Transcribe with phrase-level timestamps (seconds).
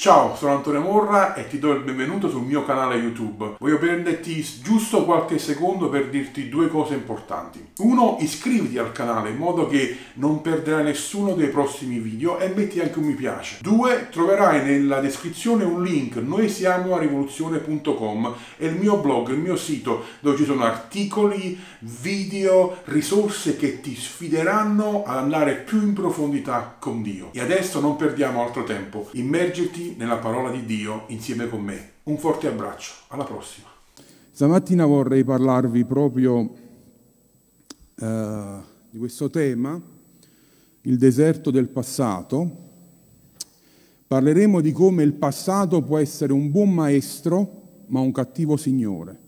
[0.00, 3.56] Ciao, sono Antonio Morra e ti do il benvenuto sul mio canale YouTube.
[3.58, 7.70] Voglio prenderti giusto qualche secondo per dirti due cose importanti.
[7.78, 12.78] Uno, iscriviti al canale in modo che non perderai nessuno dei prossimi video e metti
[12.78, 13.56] anche un mi piace.
[13.60, 19.38] Due, troverai nella descrizione un link noi siamo a rivoluzione.com è il mio blog, il
[19.38, 25.92] mio sito dove ci sono articoli, video, risorse che ti sfideranno ad andare più in
[25.92, 27.30] profondità con Dio.
[27.32, 31.92] E adesso non perdiamo altro tempo, immergiti nella parola di Dio insieme con me.
[32.04, 33.68] Un forte abbraccio, alla prossima.
[34.30, 36.48] Stamattina vorrei parlarvi proprio
[37.96, 38.56] eh,
[38.90, 39.80] di questo tema,
[40.82, 42.66] il deserto del passato.
[44.06, 49.18] Parleremo di come il passato può essere un buon maestro ma un cattivo signore.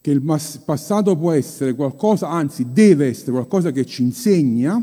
[0.00, 0.22] Che il
[0.64, 4.82] passato può essere qualcosa, anzi deve essere qualcosa che ci insegna,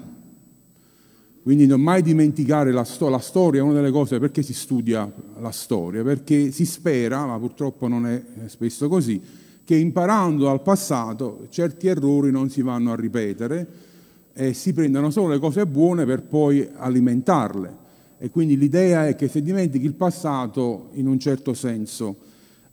[1.48, 5.10] quindi non mai dimenticare la, sto- la, storia, è una delle cose perché si studia
[5.40, 9.22] la storia, perché si spera, ma purtroppo non è spesso così,
[9.64, 13.66] che imparando dal passato certi errori non si vanno a ripetere
[14.34, 17.76] e si prendono solo le cose buone per poi alimentarle.
[18.17, 22.17] E quindi l'idea è che se dimentichi il passato, in un certo senso,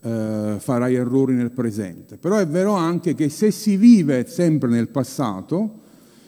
[0.01, 2.17] eh, farai errori nel presente.
[2.17, 5.83] Però è vero anche che se si vive sempre nel passato,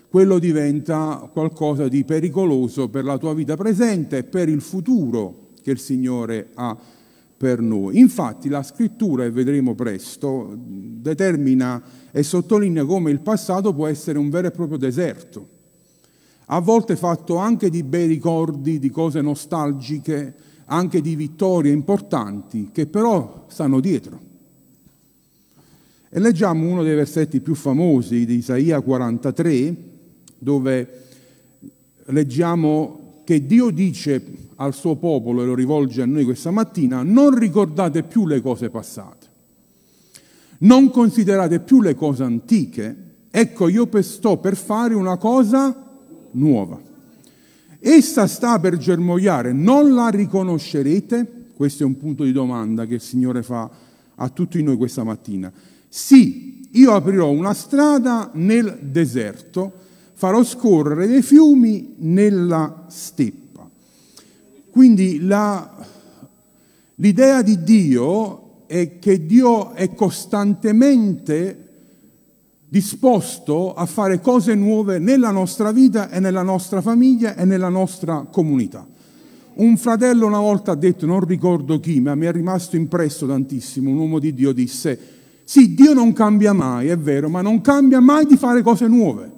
[0.08, 5.72] quello diventa qualcosa di pericoloso per la tua vita presente e per il futuro che
[5.72, 6.76] il Signore ha
[7.36, 7.98] per noi.
[7.98, 14.30] Infatti la scrittura, e vedremo presto, determina e sottolinea come il passato può essere un
[14.30, 15.48] vero e proprio deserto,
[16.46, 20.34] a volte fatto anche di bei ricordi, di cose nostalgiche,
[20.66, 24.20] anche di vittorie importanti, che però stanno dietro.
[26.08, 29.76] E leggiamo uno dei versetti più famosi di Isaia 43,
[30.46, 30.88] dove
[32.04, 34.22] leggiamo che Dio dice
[34.54, 38.70] al suo popolo, e lo rivolge a noi questa mattina, non ricordate più le cose
[38.70, 39.26] passate,
[40.58, 42.96] non considerate più le cose antiche,
[43.28, 45.74] ecco io sto per fare una cosa
[46.30, 46.80] nuova.
[47.80, 51.48] Essa sta per germogliare, non la riconoscerete?
[51.56, 53.68] Questo è un punto di domanda che il Signore fa
[54.14, 55.52] a tutti noi questa mattina.
[55.88, 59.84] Sì, io aprirò una strada nel deserto,
[60.16, 63.68] farò scorrere dei fiumi nella steppa.
[64.70, 65.70] Quindi la,
[66.94, 71.64] l'idea di Dio è che Dio è costantemente
[72.66, 78.26] disposto a fare cose nuove nella nostra vita e nella nostra famiglia e nella nostra
[78.30, 78.86] comunità.
[79.56, 83.90] Un fratello una volta ha detto, non ricordo chi, ma mi è rimasto impresso tantissimo,
[83.90, 84.98] un uomo di Dio disse,
[85.44, 89.35] sì, Dio non cambia mai, è vero, ma non cambia mai di fare cose nuove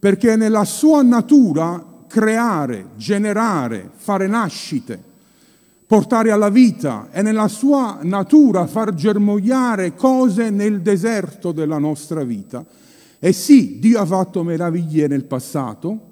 [0.00, 5.00] perché è nella sua natura creare, generare, fare nascite,
[5.86, 12.64] portare alla vita, è nella sua natura far germogliare cose nel deserto della nostra vita.
[13.18, 16.08] E sì, Dio ha fatto meraviglie nel passato,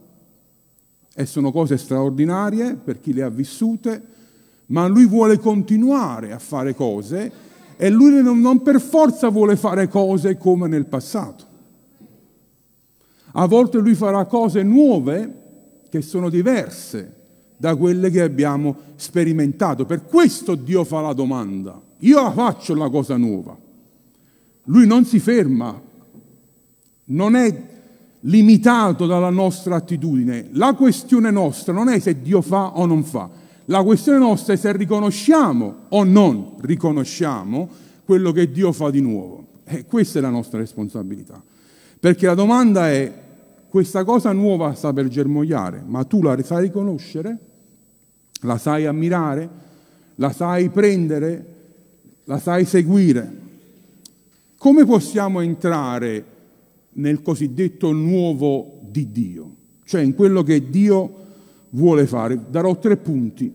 [1.14, 4.02] e sono cose straordinarie per chi le ha vissute,
[4.66, 7.32] ma lui vuole continuare a fare cose
[7.76, 11.47] e lui non per forza vuole fare cose come nel passato.
[13.32, 15.34] A volte lui farà cose nuove
[15.88, 17.14] che sono diverse
[17.56, 19.84] da quelle che abbiamo sperimentato.
[19.84, 21.80] Per questo Dio fa la domanda.
[21.98, 23.56] Io la faccio la cosa nuova.
[24.64, 25.80] Lui non si ferma,
[27.06, 27.62] non è
[28.20, 30.48] limitato dalla nostra attitudine.
[30.52, 33.28] La questione nostra non è se Dio fa o non fa.
[33.66, 37.68] La questione nostra è se riconosciamo o non riconosciamo
[38.04, 39.46] quello che Dio fa di nuovo.
[39.64, 41.42] E questa è la nostra responsabilità.
[42.00, 43.12] Perché la domanda è,
[43.68, 47.38] questa cosa nuova sta per germogliare, ma tu la sai riconoscere?
[48.42, 49.48] La sai ammirare?
[50.16, 51.54] La sai prendere?
[52.24, 53.46] La sai seguire?
[54.56, 56.24] Come possiamo entrare
[56.94, 59.54] nel cosiddetto nuovo di Dio?
[59.84, 61.26] Cioè in quello che Dio
[61.70, 62.38] vuole fare.
[62.48, 63.54] Darò tre punti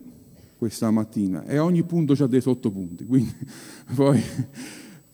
[0.58, 3.34] questa mattina e ogni punto ha dei sottopunti, quindi
[3.94, 4.22] poi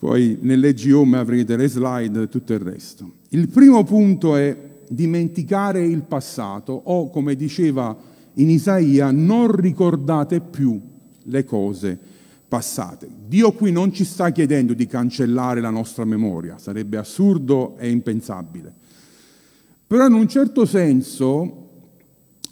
[0.01, 3.19] poi nell'Egg Home avrete le slide e tutto il resto.
[3.33, 4.57] Il primo punto è
[4.89, 7.95] dimenticare il passato o, come diceva
[8.33, 10.77] in Isaia, non ricordate più
[11.23, 11.97] le cose
[12.45, 13.07] passate.
[13.27, 18.73] Dio qui non ci sta chiedendo di cancellare la nostra memoria, sarebbe assurdo e impensabile.
[19.87, 21.69] Però in un certo senso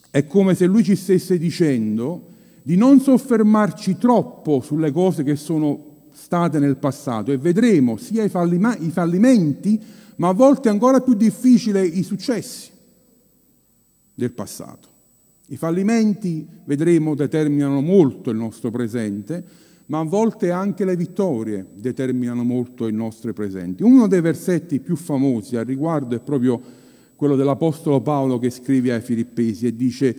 [0.10, 2.28] è come se lui ci stesse dicendo
[2.64, 8.30] di non soffermarci troppo sulle cose che sono state nel passato e vedremo sia i,
[8.30, 12.70] fallimenti, ma a volte ancora più difficile i successi
[14.14, 14.88] del passato.
[15.48, 19.44] I fallimenti, vedremo, determinano molto il nostro presente,
[19.88, 23.84] ma a volte anche le vittorie determinano molto il nostro presente.
[23.84, 26.62] Uno dei versetti più famosi al riguardo è proprio
[27.16, 30.16] quello dell'Apostolo Paolo che scrive ai Filippesi e dice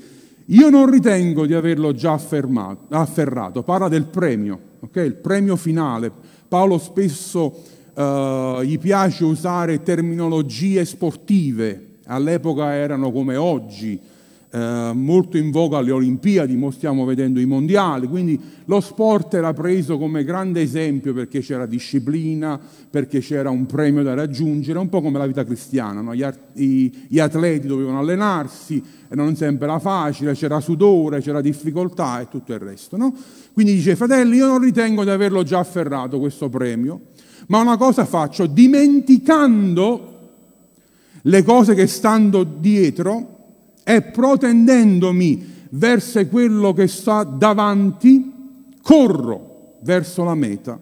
[0.46, 5.06] io non ritengo di averlo già affermato, afferrato, parla del premio, okay?
[5.06, 6.10] il premio finale.
[6.48, 14.00] Paolo spesso uh, gli piace usare terminologie sportive, all'epoca erano come oggi,
[14.52, 19.52] eh, molto in voga alle Olimpiadi, mo stiamo vedendo i mondiali, quindi lo sport era
[19.52, 22.58] preso come grande esempio perché c'era disciplina,
[22.90, 26.16] perché c'era un premio da raggiungere, un po' come la vita cristiana, no?
[26.16, 32.20] gli, i, gli, atleti dovevano allenarsi e non sempre era facile, c'era sudore, c'era difficoltà
[32.20, 32.96] e tutto il resto.
[32.96, 33.14] No?
[33.52, 37.00] Quindi dice, fratelli, io non ritengo di averlo già afferrato questo premio,
[37.50, 40.18] ma una cosa faccio, dimenticando
[41.22, 43.38] le cose che stando dietro,
[43.82, 48.32] e protendendomi verso quello che sta davanti,
[48.82, 50.80] corro verso la meta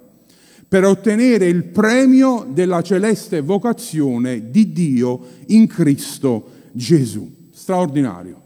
[0.69, 7.47] per ottenere il premio della celeste vocazione di Dio in Cristo Gesù.
[7.51, 8.43] Straordinario.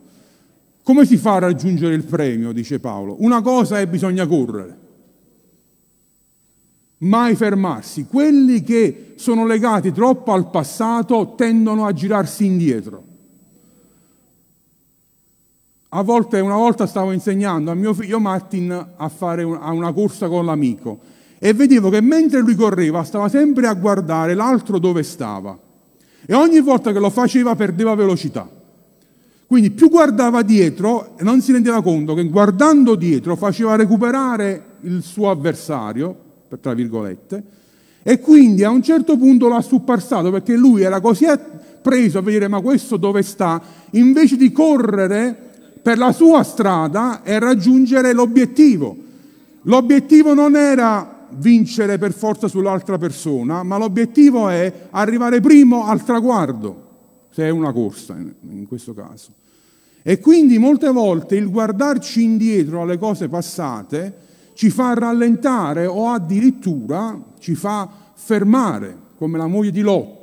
[0.84, 3.16] Come si fa a raggiungere il premio, dice Paolo?
[3.18, 4.76] Una cosa è bisogna correre,
[7.02, 8.06] mai fermarsi.
[8.06, 13.10] Quelli che sono legati troppo al passato tendono a girarsi indietro.
[15.90, 20.46] A volte, una volta stavo insegnando a mio figlio Martin a fare una corsa con
[20.46, 21.00] l'amico
[21.38, 25.58] e vedevo che mentre lui correva stava sempre a guardare l'altro dove stava
[26.24, 28.48] e ogni volta che lo faceva perdeva velocità.
[29.46, 35.28] Quindi più guardava dietro non si rendeva conto che guardando dietro faceva recuperare il suo
[35.28, 36.16] avversario,
[36.60, 37.42] tra virgolette,
[38.02, 41.26] e quindi a un certo punto l'ha supparsato perché lui era così
[41.80, 45.50] preso a vedere ma questo dove sta, invece di correre
[45.80, 48.96] per la sua strada e raggiungere l'obiettivo.
[49.62, 56.88] L'obiettivo non era vincere per forza sull'altra persona, ma l'obiettivo è arrivare primo al traguardo,
[57.30, 59.30] se è una corsa in questo caso.
[60.02, 67.20] E quindi molte volte il guardarci indietro alle cose passate ci fa rallentare o addirittura
[67.38, 70.22] ci fa fermare, come la moglie di Lot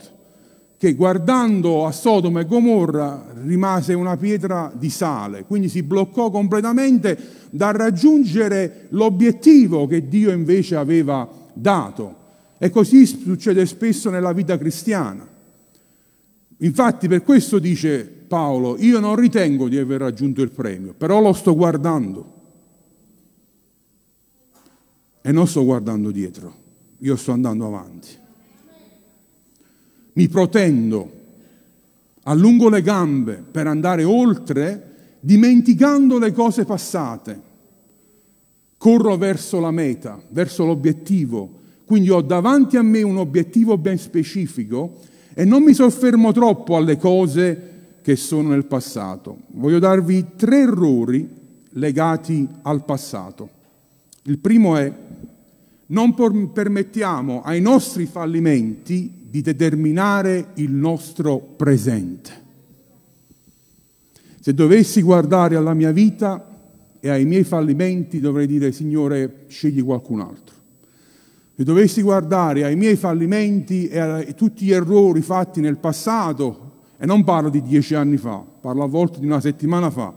[0.80, 7.18] che guardando a Sodoma e Gomorra rimase una pietra di sale, quindi si bloccò completamente
[7.50, 12.16] da raggiungere l'obiettivo che Dio invece aveva dato.
[12.58, 15.28] E così succede spesso nella vita cristiana.
[16.60, 21.34] Infatti per questo dice Paolo, io non ritengo di aver raggiunto il premio, però lo
[21.34, 22.38] sto guardando.
[25.30, 26.54] E non sto guardando dietro,
[27.00, 28.20] io sto andando avanti
[30.20, 31.12] mi protendo,
[32.24, 37.48] allungo le gambe per andare oltre, dimenticando le cose passate.
[38.78, 41.58] Corro verso la meta, verso l'obiettivo.
[41.86, 45.00] Quindi ho davanti a me un obiettivo ben specifico
[45.34, 49.38] e non mi soffermo troppo alle cose che sono nel passato.
[49.52, 51.28] Voglio darvi tre errori
[51.72, 53.58] legati al passato.
[54.24, 54.92] Il primo è
[55.88, 56.13] non
[56.54, 62.48] permettiamo ai nostri fallimenti di determinare il nostro presente.
[64.39, 66.45] Se dovessi guardare alla mia vita
[67.00, 70.55] e ai miei fallimenti dovrei dire Signore scegli qualcun altro.
[71.55, 76.67] Se dovessi guardare ai miei fallimenti e a tutti gli errori fatti nel passato,
[76.98, 80.13] e non parlo di dieci anni fa, parlo a volte di una settimana fa,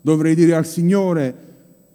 [0.00, 1.36] dovrei dire al Signore,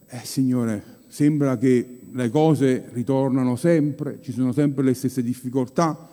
[0.07, 6.07] eh Signore, sembra che le cose ritornano sempre, ci sono sempre le stesse difficoltà,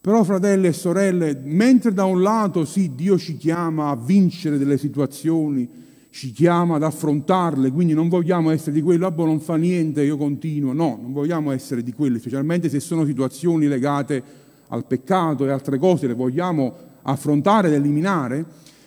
[0.00, 4.76] però fratelli e sorelle, mentre da un lato sì, Dio ci chiama a vincere delle
[4.76, 5.68] situazioni,
[6.10, 10.02] ci chiama ad affrontarle, quindi non vogliamo essere di quelli, ah, boh, non fa niente,
[10.02, 14.22] io continuo, no, non vogliamo essere di quelli, specialmente se sono situazioni legate
[14.68, 18.44] al peccato e altre cose, le vogliamo affrontare ed eliminare,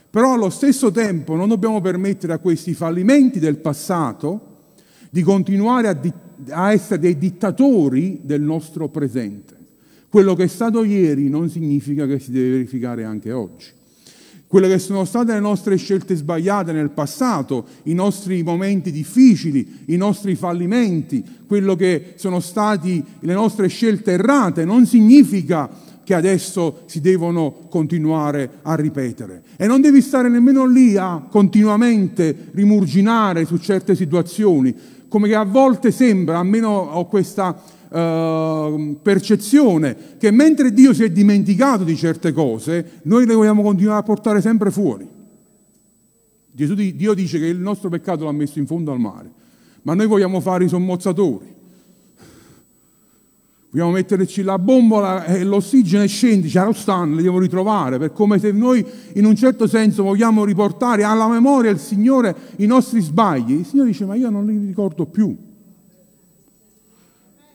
[0.09, 4.50] però allo stesso tempo non dobbiamo permettere a questi fallimenti del passato
[5.11, 6.11] di continuare a, di-
[6.49, 9.55] a essere dei dittatori del nostro presente.
[10.09, 13.67] Quello che è stato ieri non significa che si deve verificare anche oggi.
[14.47, 19.95] Quelle che sono state le nostre scelte sbagliate nel passato, i nostri momenti difficili, i
[19.95, 25.69] nostri fallimenti, quello che sono state le nostre scelte errate, non significa
[26.03, 29.43] che adesso si devono continuare a ripetere.
[29.55, 34.75] E non devi stare nemmeno lì a continuamente rimurginare su certe situazioni,
[35.11, 37.49] come che a volte sembra, almeno ho questa
[37.89, 43.99] uh, percezione che mentre Dio si è dimenticato di certe cose, noi le vogliamo continuare
[43.99, 45.05] a portare sempre fuori.
[46.49, 49.29] Gesù, Dio dice che il nostro peccato l'ha messo in fondo al mare,
[49.81, 51.55] ma noi vogliamo fare i sommozzatori.
[53.73, 58.37] Vogliamo metterci la bombola e l'ossigeno scende, c'è lo stanno, li devo ritrovare, per come
[58.37, 63.53] se noi in un certo senso vogliamo riportare alla memoria il Signore i nostri sbagli.
[63.53, 65.33] Il Signore dice ma io non li ricordo più.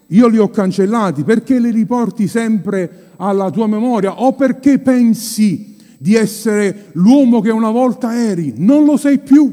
[0.06, 6.14] Io li ho cancellati, perché li riporti sempre alla tua memoria o perché pensi di
[6.14, 8.54] essere l'uomo che una volta eri?
[8.56, 9.52] Non lo sei più.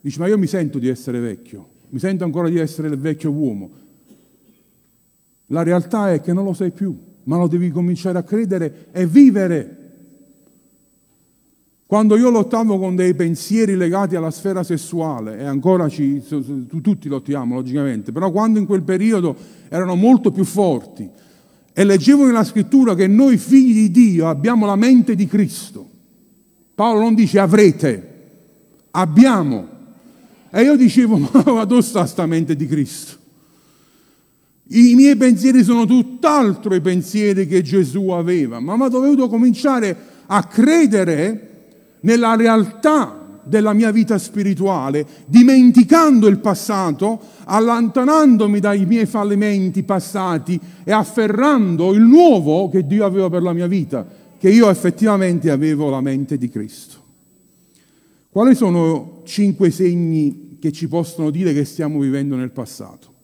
[0.00, 3.30] Dici ma io mi sento di essere vecchio, mi sento ancora di essere il vecchio
[3.30, 3.86] uomo.
[5.48, 9.06] La realtà è che non lo sei più, ma lo devi cominciare a credere e
[9.06, 9.76] vivere.
[11.86, 16.22] Quando io lottavo con dei pensieri legati alla sfera sessuale, e ancora ci,
[16.82, 19.34] tutti lottiamo logicamente, però quando in quel periodo
[19.68, 21.08] erano molto più forti,
[21.72, 25.88] e leggevo nella scrittura che noi figli di Dio abbiamo la mente di Cristo.
[26.74, 28.08] Paolo non dice avrete,
[28.90, 29.66] abbiamo.
[30.50, 33.17] E io dicevo, ma dove sta sta mente di Cristo?
[34.70, 39.96] I miei pensieri sono tutt'altro i pensieri che Gesù aveva, ma ho dovuto cominciare
[40.26, 41.48] a credere
[42.00, 50.92] nella realtà della mia vita spirituale, dimenticando il passato, allontanandomi dai miei fallimenti passati e
[50.92, 54.06] afferrando il nuovo che Dio aveva per la mia vita,
[54.38, 56.96] che io effettivamente avevo la mente di Cristo.
[58.28, 63.16] Quali sono cinque segni che ci possono dire che stiamo vivendo nel passato?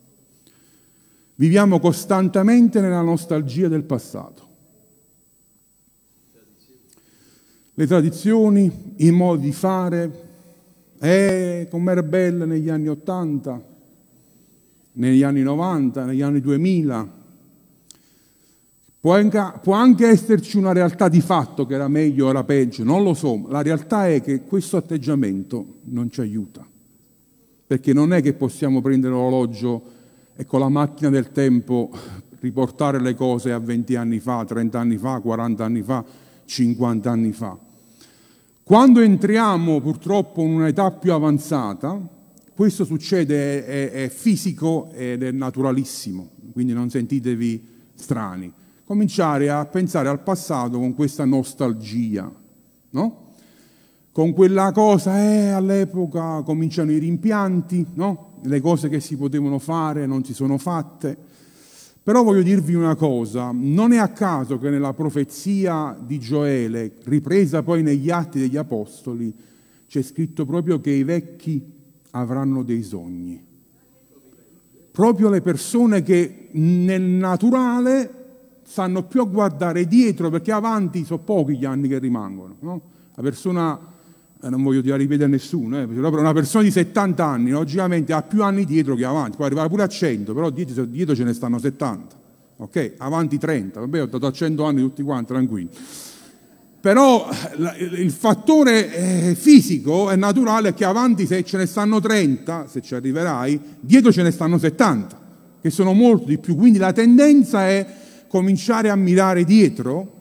[1.36, 4.42] Viviamo costantemente nella nostalgia del passato.
[7.74, 10.22] Le tradizioni, i modi di fare,
[11.00, 13.60] eh, com'era bella negli anni Ottanta,
[14.92, 17.22] negli anni 90, negli anni 2000.
[19.00, 22.84] Può anche, può anche, esserci una realtà di fatto che era meglio o era peggio,
[22.84, 23.46] non lo so.
[23.48, 26.64] La realtà è che questo atteggiamento non ci aiuta,
[27.66, 29.93] perché non è che possiamo prendere l'orologio
[30.36, 31.90] e con la macchina del tempo
[32.40, 36.04] riportare le cose a 20 anni fa, 30 anni fa, 40 anni fa,
[36.44, 37.56] 50 anni fa.
[38.62, 42.00] Quando entriamo purtroppo in un'età più avanzata,
[42.54, 48.52] questo succede, è, è fisico ed è naturalissimo, quindi non sentitevi strani.
[48.84, 52.30] Cominciare a pensare al passato con questa nostalgia,
[52.90, 53.22] no?
[54.12, 58.33] Con quella cosa, eh, all'epoca cominciano i rimpianti, no?
[58.44, 61.16] Le cose che si potevano fare non si sono fatte.
[62.02, 67.62] Però voglio dirvi una cosa, non è a caso che nella profezia di Gioele, ripresa
[67.62, 69.34] poi negli atti degli Apostoli,
[69.88, 71.64] c'è scritto proprio che i vecchi
[72.10, 73.42] avranno dei sogni.
[74.90, 78.22] Proprio le persone che nel naturale
[78.64, 82.56] stanno più a guardare dietro, perché avanti sono pochi gli anni che rimangono.
[82.60, 82.80] No?
[83.14, 83.78] La persona
[84.48, 88.42] non voglio dire ripetere a nessuno, eh, una persona di 70 anni logicamente ha più
[88.42, 91.58] anni dietro che avanti, può arrivare pure a 100, però dietro, dietro ce ne stanno
[91.58, 92.14] 70,
[92.56, 92.92] ok?
[92.98, 95.70] Avanti 30, vabbè ho dato a 100 anni tutti quanti, tranquilli.
[96.84, 97.26] Però
[97.96, 102.94] il fattore eh, fisico è naturale che avanti se ce ne stanno 30, se ci
[102.94, 105.18] arriverai, dietro ce ne stanno 70,
[105.62, 106.54] che sono molto di più.
[106.56, 107.86] Quindi la tendenza è
[108.28, 110.12] cominciare a mirare dietro,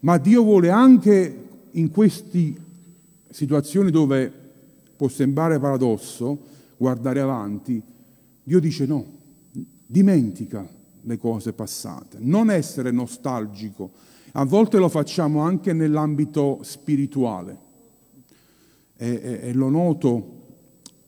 [0.00, 2.64] ma Dio vuole anche in questi
[3.36, 4.32] situazioni dove
[4.96, 6.38] può sembrare paradosso
[6.78, 7.82] guardare avanti,
[8.42, 9.04] Dio dice no,
[9.86, 10.66] dimentica
[11.02, 13.90] le cose passate, non essere nostalgico.
[14.32, 17.58] A volte lo facciamo anche nell'ambito spirituale
[18.96, 20.32] e, e, e lo noto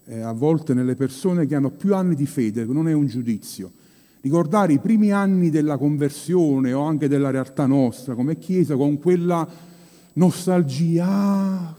[0.05, 3.73] eh, a volte nelle persone che hanno più anni di fede, non è un giudizio.
[4.21, 9.49] Ricordare i primi anni della conversione o anche della realtà nostra come Chiesa con quella
[10.13, 11.77] nostalgia, ah,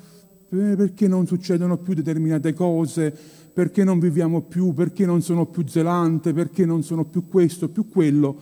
[0.50, 3.16] perché non succedono più determinate cose,
[3.54, 7.88] perché non viviamo più, perché non sono più zelante, perché non sono più questo, più
[7.88, 8.36] quello.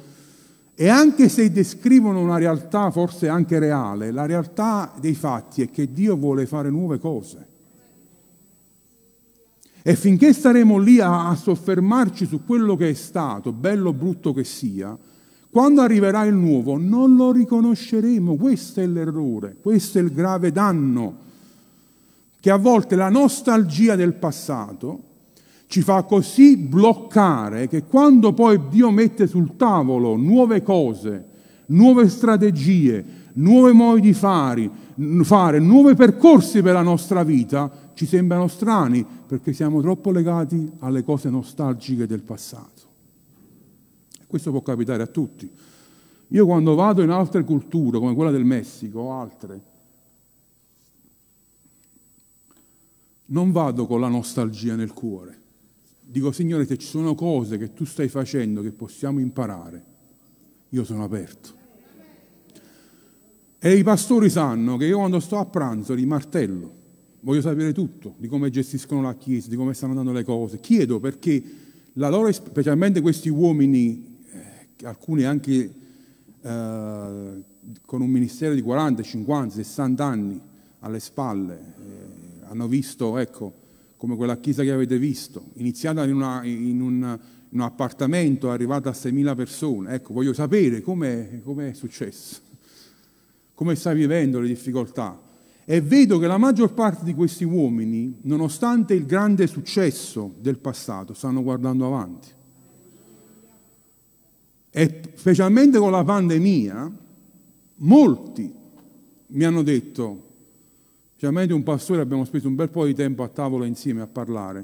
[0.73, 5.91] E anche se descrivono una realtà forse anche reale, la realtà dei fatti è che
[5.91, 7.45] Dio vuole fare nuove cose.
[9.81, 14.33] E finché staremo lì a, a soffermarci su quello che è stato, bello o brutto
[14.33, 14.97] che sia,
[15.49, 18.35] quando arriverà il nuovo non lo riconosceremo.
[18.35, 21.25] Questo è l'errore, questo è il grave danno
[22.39, 25.03] che a volte la nostalgia del passato
[25.67, 31.25] ci fa così bloccare che quando poi Dio mette sul tavolo nuove cose,
[31.67, 33.03] nuove strategie,
[33.33, 34.69] nuovi modi di fare,
[35.23, 41.03] fare nuovi percorsi per la nostra vita, ci sembrano strani perché siamo troppo legati alle
[41.03, 42.85] cose nostalgiche del passato.
[44.25, 45.49] Questo può capitare a tutti.
[46.29, 49.61] Io quando vado in altre culture, come quella del Messico o altre,
[53.27, 55.35] non vado con la nostalgia nel cuore.
[56.01, 59.83] Dico, Signore, se ci sono cose che tu stai facendo che possiamo imparare,
[60.69, 61.55] io sono aperto.
[63.59, 66.71] E i pastori sanno che io quando sto a pranzo li martello,
[67.21, 70.59] voglio sapere tutto, di come gestiscono la Chiesa, di come stanno andando le cose.
[70.59, 71.43] Chiedo perché
[71.93, 75.71] la loro, specialmente questi uomini, eh, alcuni anche
[76.41, 77.43] eh,
[77.85, 80.39] con un ministero di 40, 50, 60 anni
[80.79, 82.16] alle spalle, eh,
[82.49, 83.53] hanno visto, ecco,
[83.97, 88.89] come quella chiesa che avete visto, iniziata in, una, in, un, in un, appartamento, arrivata
[88.89, 89.93] a 6.000 persone.
[89.93, 92.45] Ecco, voglio sapere come è successo
[93.57, 95.19] come sta vivendo le difficoltà.
[95.65, 101.15] E vedo che la maggior parte di questi uomini, nonostante il grande successo del passato,
[101.15, 102.27] stanno guardando avanti.
[104.69, 106.91] E specialmente con la pandemia,
[107.77, 108.53] molti
[109.25, 110.26] mi hanno detto,
[111.17, 114.63] specialmente un pastore, abbiamo speso un bel po' di tempo a tavola insieme a parlare,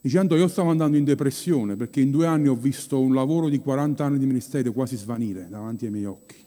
[0.00, 3.58] dicendo io stavo andando in depressione perché in due anni ho visto un lavoro di
[3.58, 6.42] 40 anni di ministero quasi svanire davanti ai miei occhi.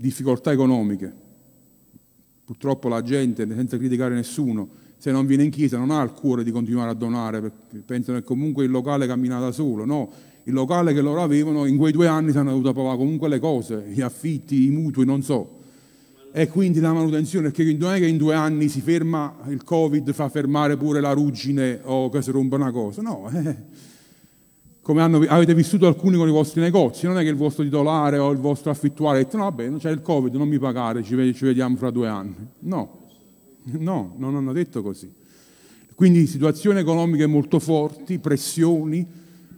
[0.00, 1.12] difficoltà economiche.
[2.44, 6.42] Purtroppo la gente, senza criticare nessuno, se non viene in chiesa non ha il cuore
[6.42, 9.84] di continuare a donare, perché pensano che comunque il locale cammina da solo.
[9.84, 10.10] No,
[10.44, 13.38] il locale che loro avevano in quei due anni si hanno dovuto pagare comunque le
[13.38, 15.58] cose, gli affitti, i mutui, non so.
[16.32, 20.12] E quindi la manutenzione, perché non è che in due anni si ferma il Covid,
[20.12, 23.02] fa fermare pure la ruggine o che si rompe una cosa.
[23.02, 23.56] No, eh
[24.90, 28.18] come hanno, avete vissuto alcuni con i vostri negozi, non è che il vostro titolare
[28.18, 31.14] o il vostro affittuario ha detto no vabbè c'è il covid, non mi pagare, ci,
[31.14, 32.34] vediamo fra due anni.
[32.60, 32.98] No,
[33.78, 35.12] no, non hanno detto così.
[35.94, 39.06] Quindi situazioni economiche molto forti, pressioni,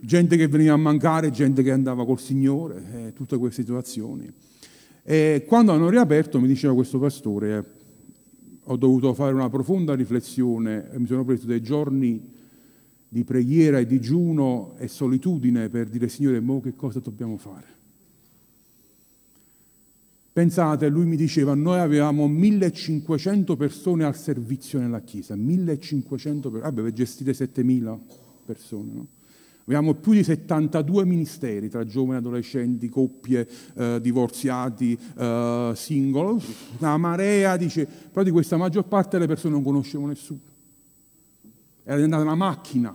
[0.01, 4.31] gente che veniva a mancare, gente che andava col Signore, eh, tutte queste situazioni.
[5.05, 7.81] E quando hanno riaperto, mi diceva questo pastore,
[8.65, 12.31] ho dovuto fare una profonda riflessione, mi sono preso dei giorni
[13.09, 17.67] di preghiera e digiuno e solitudine per dire Signore, mo che cosa dobbiamo fare?
[20.33, 26.83] Pensate, lui mi diceva, noi avevamo 1500 persone al servizio nella Chiesa, 1500 persone, vabbè,
[26.85, 28.01] per gestire 7000
[28.47, 29.07] persone, no?
[29.65, 36.41] Abbiamo più di 72 ministeri tra giovani, adolescenti, coppie, eh, divorziati, eh, singolo,
[36.79, 40.41] una marea, dice, però di questa maggior parte le persone non conoscevano nessuno.
[41.85, 42.95] Era diventata una macchina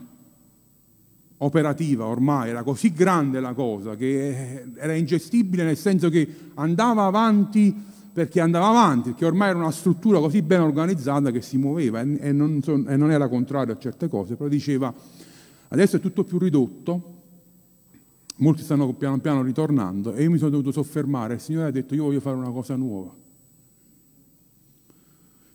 [1.40, 7.86] operativa ormai, era così grande la cosa che era ingestibile nel senso che andava avanti
[8.12, 12.32] perché andava avanti, perché ormai era una struttura così ben organizzata che si muoveva e
[12.32, 14.92] non, e non era contrario a certe cose, però diceva
[15.70, 17.16] adesso è tutto più ridotto,
[18.38, 21.96] molti stanno piano piano ritornando e io mi sono dovuto soffermare, il Signore ha detto
[21.96, 23.14] io voglio fare una cosa nuova.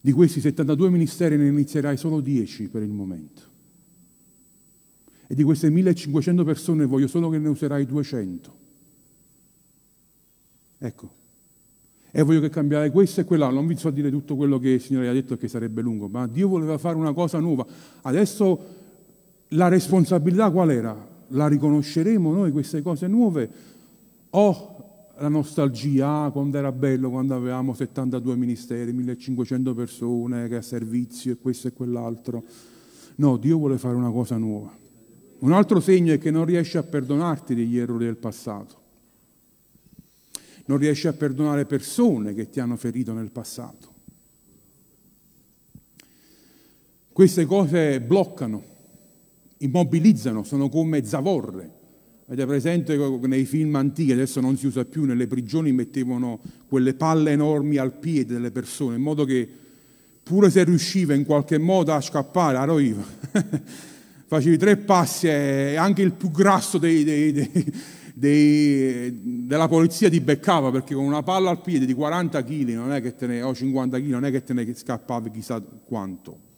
[0.05, 3.43] Di questi 72 ministeri ne inizierai solo 10 per il momento.
[5.29, 8.57] E di queste 1500 persone voglio solo che ne userai 200.
[10.79, 11.11] Ecco.
[12.11, 13.61] E voglio che cambiare questo e quell'altro.
[13.61, 16.27] Non vi so dire tutto quello che il Signore ha detto che sarebbe lungo, ma
[16.27, 17.65] Dio voleva fare una cosa nuova.
[18.03, 18.82] Adesso
[19.53, 21.09] la responsabilità qual era?
[21.29, 23.51] La riconosceremo noi queste cose nuove?
[24.31, 24.73] O
[25.19, 31.33] la nostalgia, ah, quando era bello, quando avevamo 72 ministeri, 1500 persone che a servizio
[31.33, 32.43] e questo e quell'altro.
[33.17, 34.75] No, Dio vuole fare una cosa nuova.
[35.39, 38.81] Un altro segno è che non riesce a perdonarti degli errori del passato.
[40.65, 43.91] Non riesci a perdonare persone che ti hanno ferito nel passato.
[47.13, 48.63] Queste cose bloccano,
[49.63, 51.81] immobilizzano, sono come zavorre
[52.33, 57.33] Avete presente nei film antichi, adesso non si usa più, nelle prigioni mettevano quelle palle
[57.33, 59.47] enormi al piede delle persone, in modo che
[60.23, 63.03] pure se riusciva in qualche modo a scappare, a roiva,
[64.27, 67.33] facevi tre passi e anche il più grasso dei, dei,
[68.15, 73.55] dei, della polizia ti beccava perché con una palla al piede di 40 kg o
[73.55, 76.51] 50 kg non è che te ne scappavi chissà quanto.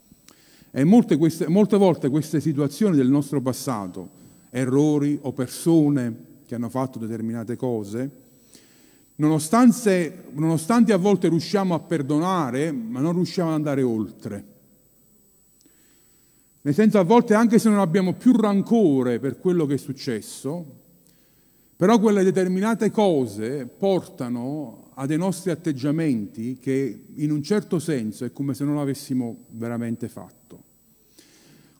[0.76, 4.08] E molte, queste, molte volte queste situazioni del nostro passato
[4.50, 6.12] errori o persone
[6.46, 8.10] che hanno fatto determinate cose,
[9.14, 14.44] nonostante, nonostante a volte riusciamo a perdonare, ma non riusciamo ad andare oltre.
[16.62, 20.64] Nel senso a volte anche se non abbiamo più rancore per quello che è successo,
[21.76, 28.32] però quelle determinate cose portano a dei nostri atteggiamenti che in un certo senso è
[28.32, 30.43] come se non l'avessimo veramente fatto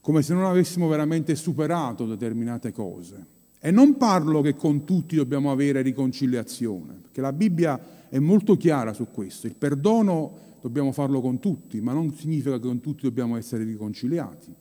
[0.04, 3.24] come se non avessimo veramente superato determinate cose.
[3.58, 8.92] E non parlo che con tutti dobbiamo avere riconciliazione, perché la Bibbia è molto chiara
[8.92, 9.46] su questo.
[9.46, 14.54] Il perdono dobbiamo farlo con tutti, ma non significa che con tutti dobbiamo essere riconciliati.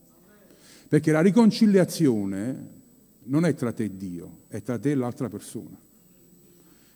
[0.88, 2.68] Perché la riconciliazione
[3.24, 5.76] non è tra te e Dio, è tra te e l'altra persona.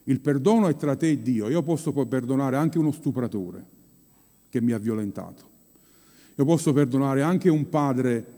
[0.06, 1.50] Il perdono è tra te e Dio.
[1.50, 3.66] Io posso poi perdonare anche uno stupratore
[4.48, 5.44] che mi ha violentato.
[6.36, 8.36] Io posso perdonare anche un padre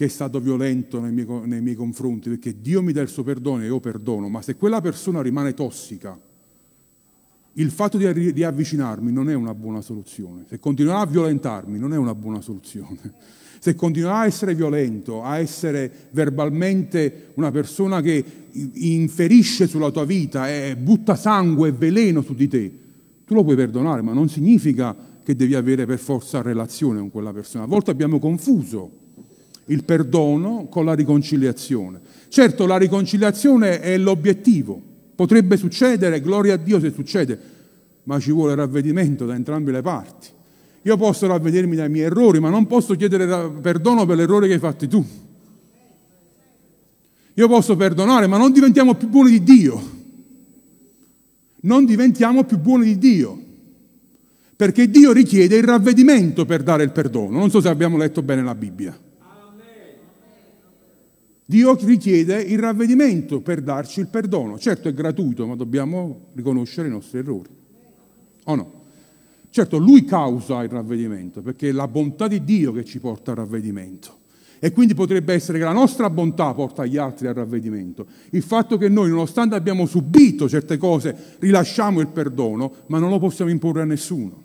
[0.00, 3.22] che è stato violento nei miei, nei miei, confronti, perché Dio mi dà il suo
[3.22, 6.18] perdono e io perdono, ma se quella persona rimane tossica,
[7.52, 10.46] il fatto di, avvicinarmi non è una buona soluzione.
[10.48, 12.96] Se continuerà a violentarmi non è una buona soluzione.
[13.60, 20.48] Se continuerà a essere violento, a essere verbalmente una persona che inferisce sulla tua vita
[20.48, 22.72] e butta sangue e veleno su di te,
[23.26, 27.34] tu lo puoi perdonare, ma non significa che devi avere per forza relazione con quella
[27.34, 27.64] persona.
[27.64, 29.00] A volte abbiamo confuso
[29.70, 32.00] il perdono con la riconciliazione.
[32.28, 34.80] Certo, la riconciliazione è l'obiettivo,
[35.14, 37.38] potrebbe succedere, gloria a Dio se succede,
[38.04, 40.28] ma ci vuole ravvedimento da entrambe le parti.
[40.82, 44.58] Io posso ravvedermi dai miei errori, ma non posso chiedere perdono per l'errore che hai
[44.58, 45.04] fatto tu.
[47.34, 49.98] Io posso perdonare, ma non diventiamo più buoni di Dio.
[51.62, 53.38] Non diventiamo più buoni di Dio.
[54.56, 57.38] Perché Dio richiede il ravvedimento per dare il perdono.
[57.38, 58.98] Non so se abbiamo letto bene la Bibbia.
[61.50, 64.56] Dio richiede il ravvedimento per darci il perdono.
[64.56, 67.48] Certo è gratuito, ma dobbiamo riconoscere i nostri errori.
[68.44, 68.72] O no?
[69.50, 73.38] Certo, Lui causa il ravvedimento, perché è la bontà di Dio che ci porta al
[73.38, 74.18] ravvedimento.
[74.60, 78.06] E quindi potrebbe essere che la nostra bontà porta gli altri al ravvedimento.
[78.30, 83.18] Il fatto che noi, nonostante abbiamo subito certe cose, rilasciamo il perdono, ma non lo
[83.18, 84.40] possiamo imporre a nessuno.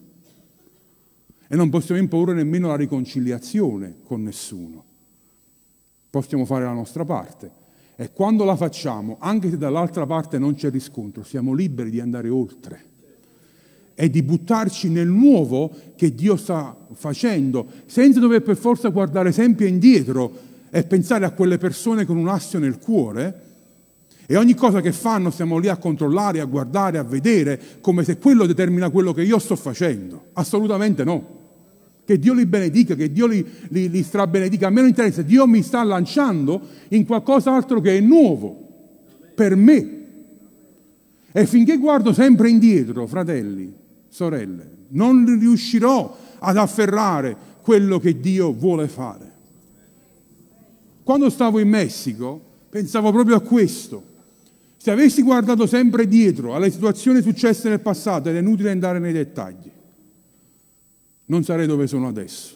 [1.48, 4.94] E non possiamo imporre nemmeno la riconciliazione con nessuno
[6.22, 7.52] possiamo fare la nostra parte.
[7.98, 12.30] E quando la facciamo, anche se dall'altra parte non c'è riscontro, siamo liberi di andare
[12.30, 12.94] oltre
[13.96, 19.68] e di buttarci nel nuovo che Dio sta facendo, senza dover per forza guardare sempre
[19.68, 20.32] indietro
[20.70, 23.42] e pensare a quelle persone con un assio nel cuore.
[24.26, 28.18] E ogni cosa che fanno stiamo lì a controllare, a guardare, a vedere, come se
[28.18, 30.28] quello determina quello che io sto facendo.
[30.34, 31.44] Assolutamente no.
[32.06, 34.68] Che Dio li benedica, che Dio li, li, li strabenedica.
[34.68, 38.62] A me non interessa, Dio mi sta lanciando in qualcos'altro che è nuovo
[39.34, 40.04] per me.
[41.32, 43.74] E finché guardo sempre indietro, fratelli,
[44.08, 49.32] sorelle, non riuscirò ad afferrare quello che Dio vuole fare.
[51.04, 52.40] Quando stavo in Messico
[52.70, 54.14] pensavo proprio a questo.
[54.78, 59.74] Se avessi guardato sempre dietro alle situazioni successe nel passato, è inutile andare nei dettagli
[61.26, 62.56] non sarei dove sono adesso.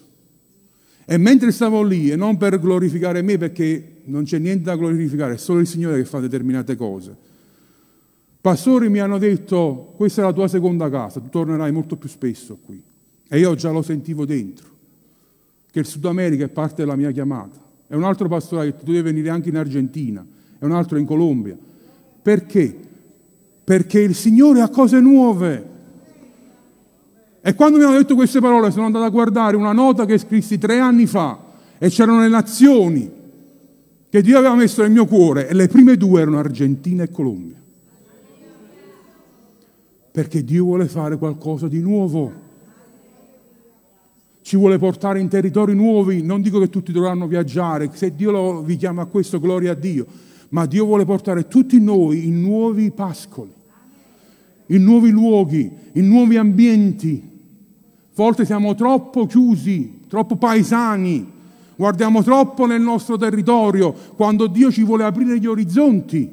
[1.06, 5.34] E mentre stavo lì, e non per glorificare me, perché non c'è niente da glorificare,
[5.34, 7.16] è solo il Signore che fa determinate cose.
[8.42, 12.58] Pastori mi hanno detto, questa è la tua seconda casa, tu tornerai molto più spesso
[12.64, 12.82] qui.
[13.28, 14.68] E io già lo sentivo dentro,
[15.72, 17.60] che il Sud America è parte della mia chiamata.
[17.88, 20.24] E un altro pastore ha detto, tu devi venire anche in Argentina,
[20.60, 21.58] e un altro in Colombia.
[22.22, 22.76] Perché?
[23.64, 25.78] Perché il Signore ha cose nuove.
[27.42, 30.58] E quando mi hanno detto queste parole sono andato a guardare una nota che scrissi
[30.58, 31.38] tre anni fa
[31.78, 33.10] e c'erano le nazioni
[34.10, 37.58] che Dio aveva messo nel mio cuore e le prime due erano Argentina e Colombia.
[40.12, 42.48] Perché Dio vuole fare qualcosa di nuovo.
[44.42, 46.24] Ci vuole portare in territori nuovi.
[46.24, 49.76] Non dico che tutti dovranno viaggiare, se Dio lo, vi chiama a questo, gloria a
[49.76, 50.06] Dio.
[50.50, 53.54] Ma Dio vuole portare tutti noi in nuovi pascoli,
[54.70, 57.30] in nuovi luoghi, in nuovi ambienti
[58.20, 61.26] volte siamo troppo chiusi, troppo paesani,
[61.78, 66.30] guardiamo troppo nel nostro territorio, quando Dio ci vuole aprire gli orizzonti,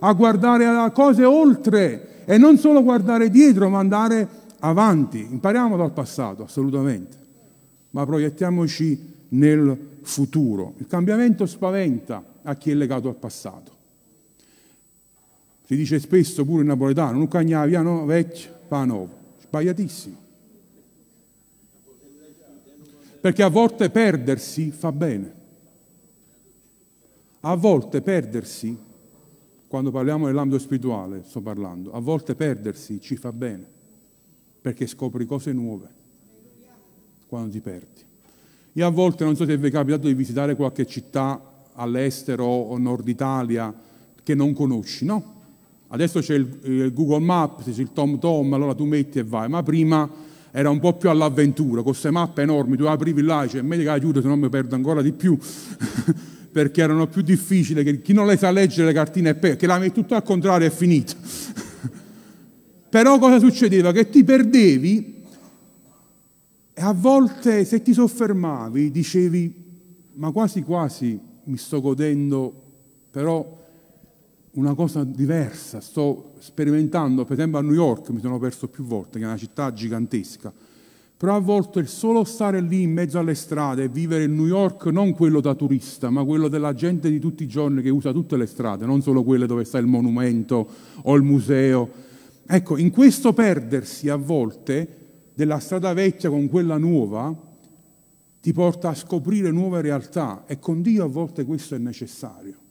[0.00, 5.28] a guardare a cose oltre e non solo guardare dietro, ma andare avanti.
[5.30, 7.16] Impariamo dal passato, assolutamente,
[7.90, 10.74] ma proiettiamoci nel futuro.
[10.78, 13.76] Il cambiamento spaventa a chi è legato al passato.
[15.68, 19.12] Si dice spesso pure in napoletano, non cagna no, vecchio, fa nuovo.
[19.42, 20.26] Sbagliatissimo
[23.20, 25.32] perché a volte perdersi fa bene.
[27.40, 28.76] A volte perdersi,
[29.66, 33.66] quando parliamo nell'ambito spirituale, sto parlando, a volte perdersi ci fa bene,
[34.60, 35.96] perché scopri cose nuove
[37.26, 38.06] quando ti perdi.
[38.72, 41.40] Io a volte non so se vi è capitato di visitare qualche città
[41.74, 43.74] all'estero o nord Italia
[44.22, 45.36] che non conosci, no?
[45.88, 49.48] Adesso c'è il, il Google Maps, c'è il Tom Tom, allora tu metti e vai,
[49.48, 50.08] ma prima
[50.50, 53.90] era un po' più all'avventura, con queste mappe enormi, tu aprivi là, cioè, meglio che
[53.90, 55.38] aiuto, se no mi perdo ancora di più,
[56.52, 59.66] perché erano più difficili, che chi non le sa leggere le cartine è peggio, che
[59.66, 61.14] la metti tutto al contrario è finito.
[62.90, 63.92] Però cosa succedeva?
[63.92, 65.16] Che ti perdevi
[66.72, 69.52] E a volte se ti soffermavi dicevi,
[70.14, 72.52] ma quasi quasi mi sto godendo,
[73.10, 73.44] però
[74.58, 79.18] una cosa diversa, sto sperimentando, per esempio a New York mi sono perso più volte,
[79.18, 80.52] che è una città gigantesca,
[81.16, 84.46] però a volte il solo stare lì in mezzo alle strade e vivere il New
[84.46, 88.12] York non quello da turista, ma quello della gente di tutti i giorni che usa
[88.12, 90.68] tutte le strade, non solo quelle dove sta il monumento
[91.02, 91.88] o il museo.
[92.44, 94.96] Ecco, in questo perdersi a volte
[95.34, 97.32] della strada vecchia con quella nuova
[98.40, 102.66] ti porta a scoprire nuove realtà e con Dio a volte questo è necessario.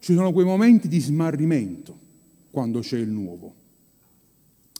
[0.00, 1.96] Ci sono quei momenti di smarrimento
[2.50, 3.54] quando c'è il nuovo,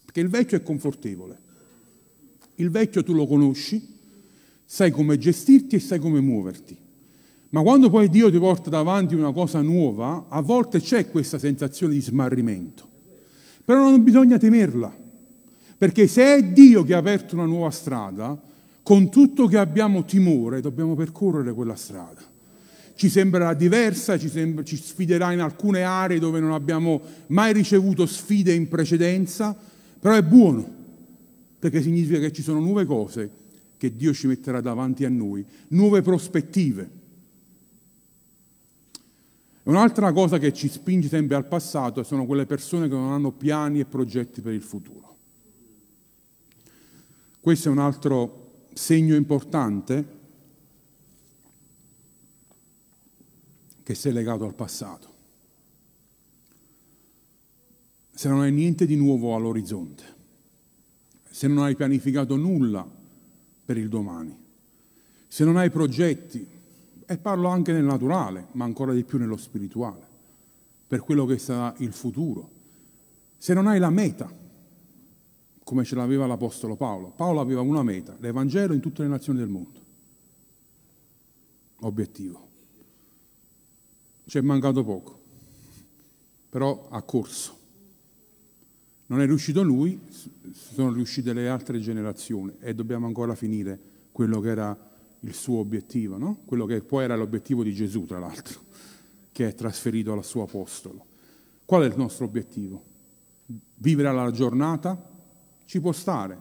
[0.04, 1.48] perché il vecchio è confortevole
[2.61, 3.83] il vecchio tu lo conosci,
[4.64, 6.76] sai come gestirti e sai come muoverti.
[7.50, 11.94] Ma quando poi Dio ti porta davanti una cosa nuova, a volte c'è questa sensazione
[11.94, 12.87] di smarrimento.
[13.64, 14.94] Però non bisogna temerla,
[15.76, 18.40] perché se è Dio che ha aperto una nuova strada,
[18.83, 22.22] con tutto che abbiamo timore, dobbiamo percorrere quella strada.
[23.00, 28.04] Ci sembrerà diversa, ci, sembra, ci sfiderà in alcune aree dove non abbiamo mai ricevuto
[28.04, 29.56] sfide in precedenza,
[29.98, 30.70] però è buono
[31.58, 33.30] perché significa che ci sono nuove cose
[33.78, 36.90] che Dio ci metterà davanti a noi, nuove prospettive.
[39.62, 43.80] Un'altra cosa che ci spinge sempre al passato sono quelle persone che non hanno piani
[43.80, 45.16] e progetti per il futuro.
[47.40, 50.18] Questo è un altro segno importante
[53.92, 55.09] che è legato al passato.
[58.12, 60.18] Se non hai niente di nuovo all'orizzonte
[61.31, 62.87] se non hai pianificato nulla
[63.64, 64.37] per il domani,
[65.26, 66.46] se non hai progetti,
[67.07, 70.07] e parlo anche nel naturale, ma ancora di più nello spirituale,
[70.87, 72.50] per quello che sarà il futuro,
[73.38, 74.31] se non hai la meta,
[75.64, 77.12] come ce l'aveva l'Apostolo Paolo.
[77.16, 79.81] Paolo aveva una meta, l'Evangelo in tutte le nazioni del mondo.
[81.81, 82.49] Obiettivo.
[84.30, 85.18] Ci è mancato poco,
[86.50, 87.58] però ha corso.
[89.06, 89.98] Non è riuscito lui,
[90.52, 93.76] sono riuscite le altre generazioni e dobbiamo ancora finire
[94.12, 96.42] quello che era il suo obiettivo, no?
[96.44, 98.60] quello che poi era l'obiettivo di Gesù, tra l'altro,
[99.32, 101.04] che è trasferito al suo apostolo.
[101.64, 102.84] Qual è il nostro obiettivo?
[103.78, 105.10] Vivere alla giornata?
[105.64, 106.38] Ci può stare.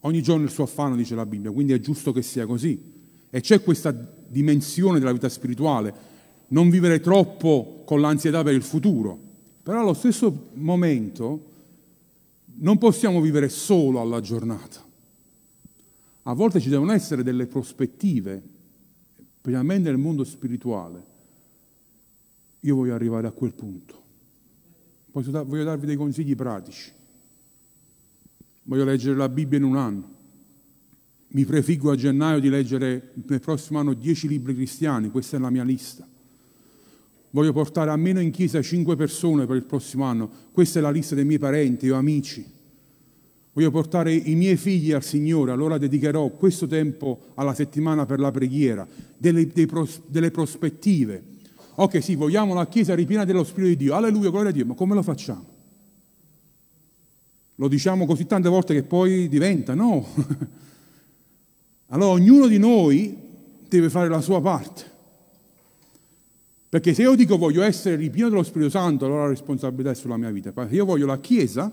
[0.00, 2.80] Ogni giorno il suo affanno, dice la Bibbia, quindi è giusto che sia così.
[3.28, 6.14] E c'è questa dimensione della vita spirituale,
[6.48, 9.18] non vivere troppo con l'ansietà per il futuro,
[9.62, 11.52] però allo stesso momento
[12.58, 14.84] non possiamo vivere solo alla giornata.
[16.22, 18.42] A volte ci devono essere delle prospettive,
[19.38, 21.04] specialmente nel mondo spirituale.
[22.60, 24.02] Io voglio arrivare a quel punto.
[25.12, 26.90] Voglio darvi dei consigli pratici.
[28.64, 30.14] Voglio leggere la Bibbia in un anno.
[31.28, 35.50] Mi prefiggo a gennaio di leggere nel prossimo anno dieci libri cristiani, questa è la
[35.50, 36.06] mia lista.
[37.36, 40.30] Voglio portare almeno in chiesa cinque persone per il prossimo anno.
[40.52, 42.42] Questa è la lista dei miei parenti o amici.
[43.52, 48.30] Voglio portare i miei figli al Signore, allora dedicherò questo tempo alla settimana per la
[48.30, 51.22] preghiera, delle, pros, delle prospettive.
[51.74, 53.94] Ok, sì, vogliamo la Chiesa ripiena dello Spirito di Dio.
[53.94, 55.44] Alleluia, gloria a Dio, ma come lo facciamo?
[57.56, 60.06] Lo diciamo così tante volte che poi diventa, no?
[61.88, 63.14] allora ognuno di noi
[63.68, 64.94] deve fare la sua parte.
[66.68, 70.16] Perché se io dico voglio essere ripieno dello Spirito Santo, allora la responsabilità è sulla
[70.16, 70.52] mia vita.
[70.54, 71.70] Se io voglio la Chiesa,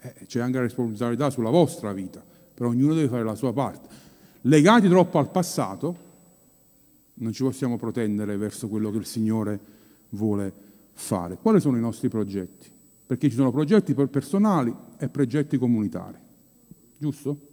[0.00, 2.22] eh, c'è anche la responsabilità sulla vostra vita,
[2.54, 3.88] però ognuno deve fare la sua parte.
[4.42, 6.04] Legati troppo al passato,
[7.14, 9.58] non ci possiamo protendere verso quello che il Signore
[10.10, 10.52] vuole
[10.92, 11.36] fare.
[11.40, 12.70] Quali sono i nostri progetti?
[13.06, 16.18] Perché ci sono progetti personali e progetti comunitari.
[16.98, 17.45] Giusto?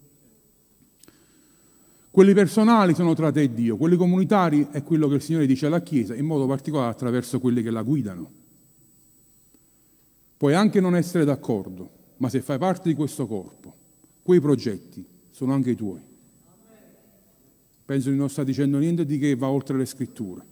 [2.13, 5.65] Quelli personali sono tra te e Dio, quelli comunitari è quello che il Signore dice
[5.65, 8.29] alla Chiesa, in modo particolare attraverso quelli che la guidano.
[10.37, 13.73] Puoi anche non essere d'accordo, ma se fai parte di questo corpo,
[14.21, 16.01] quei progetti sono anche i tuoi.
[17.83, 20.43] Penso di non sta dicendo niente di che va oltre le scritture.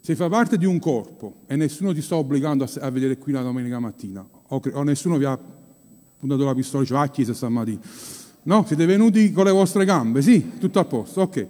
[0.00, 3.42] Se fai parte di un corpo e nessuno ti sta obbligando a, vedere qui la
[3.42, 5.38] domenica mattina, o, nessuno vi ha
[6.18, 7.80] puntato la pistola e dice va a chiesa stamattina,
[8.46, 8.64] No?
[8.64, 10.22] Siete venuti con le vostre gambe?
[10.22, 11.46] Sì, tutto a posto, ok.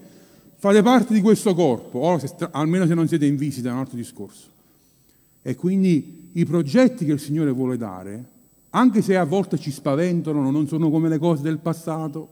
[0.56, 3.78] Fate parte di questo corpo, o se, almeno se non siete in visita, è un
[3.78, 4.48] altro discorso.
[5.42, 8.24] E quindi i progetti che il Signore vuole dare,
[8.70, 12.28] anche se a volte ci spaventano, non sono come le cose del passato.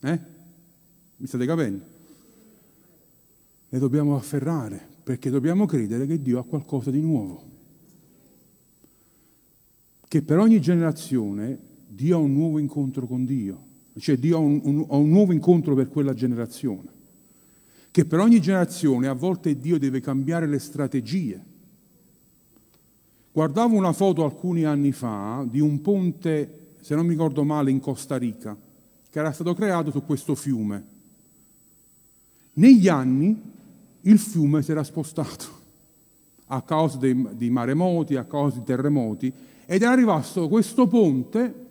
[0.00, 0.18] Eh?
[1.16, 1.84] Mi state capendo?
[3.70, 7.44] Le dobbiamo afferrare, perché dobbiamo credere che Dio ha qualcosa di nuovo.
[10.06, 13.64] Che per ogni generazione Dio ha un nuovo incontro con Dio.
[13.98, 16.94] Cioè Dio ha un, un, ha un nuovo incontro per quella generazione.
[17.90, 21.42] Che per ogni generazione a volte Dio deve cambiare le strategie.
[23.32, 27.80] Guardavo una foto alcuni anni fa di un ponte, se non mi ricordo male, in
[27.80, 28.56] Costa Rica,
[29.10, 30.84] che era stato creato su questo fiume.
[32.54, 33.38] Negli anni
[34.02, 35.44] il fiume si era spostato
[36.48, 39.32] a causa dei, dei maremoti, a causa di terremoti,
[39.64, 41.65] ed è arrivato questo ponte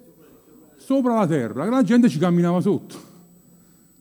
[0.86, 3.14] sopra la terra, la gente ci camminava sotto.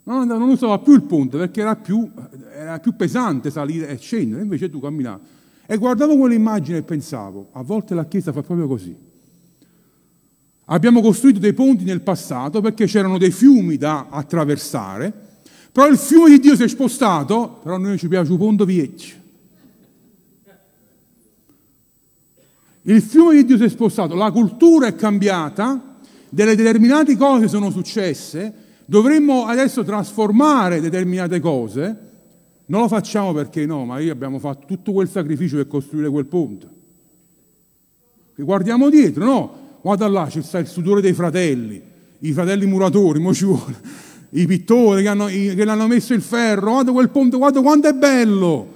[0.02, 2.10] Non, non usava più il ponte perché era più,
[2.52, 5.22] era più pesante salire e scendere, invece tu camminavi.
[5.64, 8.94] E guardavo quell'immagine e pensavo, a volte la Chiesa fa proprio così.
[10.66, 15.10] Abbiamo costruito dei ponti nel passato perché c'erano dei fiumi da attraversare,
[15.72, 18.66] però il fiume di Dio si è spostato, però a noi ci piace un ponte
[18.66, 19.14] vecchio.
[22.82, 25.93] Il fiume di Dio si è spostato, la cultura è cambiata,
[26.34, 28.52] delle determinate cose sono successe,
[28.84, 31.96] dovremmo adesso trasformare determinate cose,
[32.66, 36.26] non lo facciamo perché no, ma io abbiamo fatto tutto quel sacrificio per costruire quel
[36.26, 36.68] ponte.
[38.34, 41.80] E guardiamo dietro, no, guarda là, c'è il sudore dei fratelli,
[42.18, 43.76] i fratelli muratori, mo ci vuole,
[44.30, 47.92] i pittori che, hanno, che l'hanno messo il ferro, guarda quel ponte, guarda quanto è
[47.92, 48.72] bello,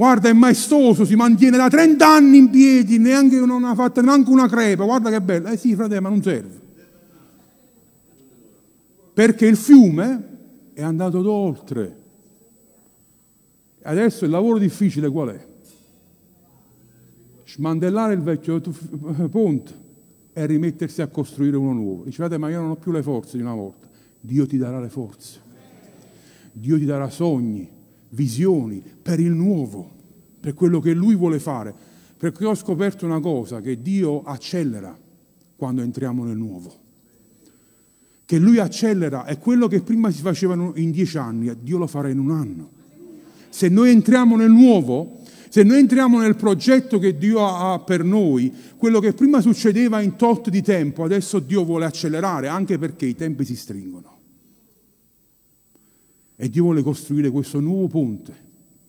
[0.00, 4.30] Guarda, è maestoso, si mantiene da 30 anni in piedi, neanche, non ha fatto neanche
[4.30, 4.84] una crepa.
[4.84, 5.48] Guarda che bello.
[5.48, 6.59] Eh sì, fratello, ma non serve.
[9.20, 11.94] Perché il fiume è andato d'oltre.
[13.82, 15.46] Adesso il lavoro difficile qual è?
[17.44, 18.62] Smantellare il vecchio
[19.30, 19.74] ponte
[20.32, 22.04] e rimettersi a costruire uno nuovo.
[22.04, 23.86] Dice, fratello, ma io non ho più le forze di una volta.
[24.18, 25.38] Dio ti darà le forze.
[26.52, 27.68] Dio ti darà sogni
[28.08, 29.90] visioni per il nuovo,
[30.40, 31.74] per quello che Lui vuole fare.
[32.16, 34.96] Perché ho scoperto una cosa, che Dio accelera
[35.56, 36.79] quando entriamo nel nuovo.
[38.30, 42.10] Che Lui accelera è quello che prima si faceva in dieci anni, Dio lo farà
[42.10, 42.70] in un anno.
[43.48, 48.54] Se noi entriamo nel nuovo, se noi entriamo nel progetto che Dio ha per noi,
[48.76, 53.16] quello che prima succedeva in tot di tempo, adesso Dio vuole accelerare, anche perché i
[53.16, 54.18] tempi si stringono.
[56.36, 58.32] E Dio vuole costruire questo nuovo ponte,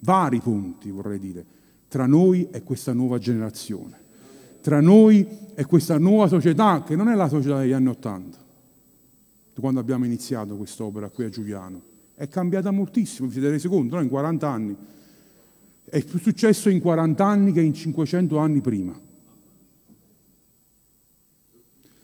[0.02, 1.44] vari ponti vorrei dire,
[1.88, 3.98] tra noi e questa nuova generazione,
[4.62, 5.26] tra noi
[5.56, 8.41] e questa nuova società che non è la società degli anni Ottanta,
[9.62, 11.82] quando abbiamo iniziato quest'opera qui a Giuliano.
[12.14, 14.02] È cambiata moltissimo, vi siete resi conto, no?
[14.02, 14.76] in 40 anni.
[15.86, 18.94] È più successo in 40 anni che in 500 anni prima.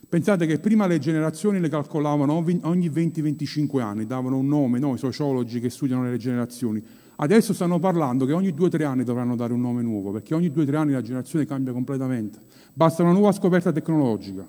[0.08, 4.94] Pensate che prima le generazioni le calcolavano ogni 20-25 anni, davano un nome, no?
[4.94, 6.82] i sociologi che studiano le generazioni.
[7.16, 10.74] Adesso stanno parlando che ogni 2-3 anni dovranno dare un nome nuovo, perché ogni 2-3
[10.76, 12.38] anni la generazione cambia completamente.
[12.72, 14.46] Basta una nuova scoperta tecnologica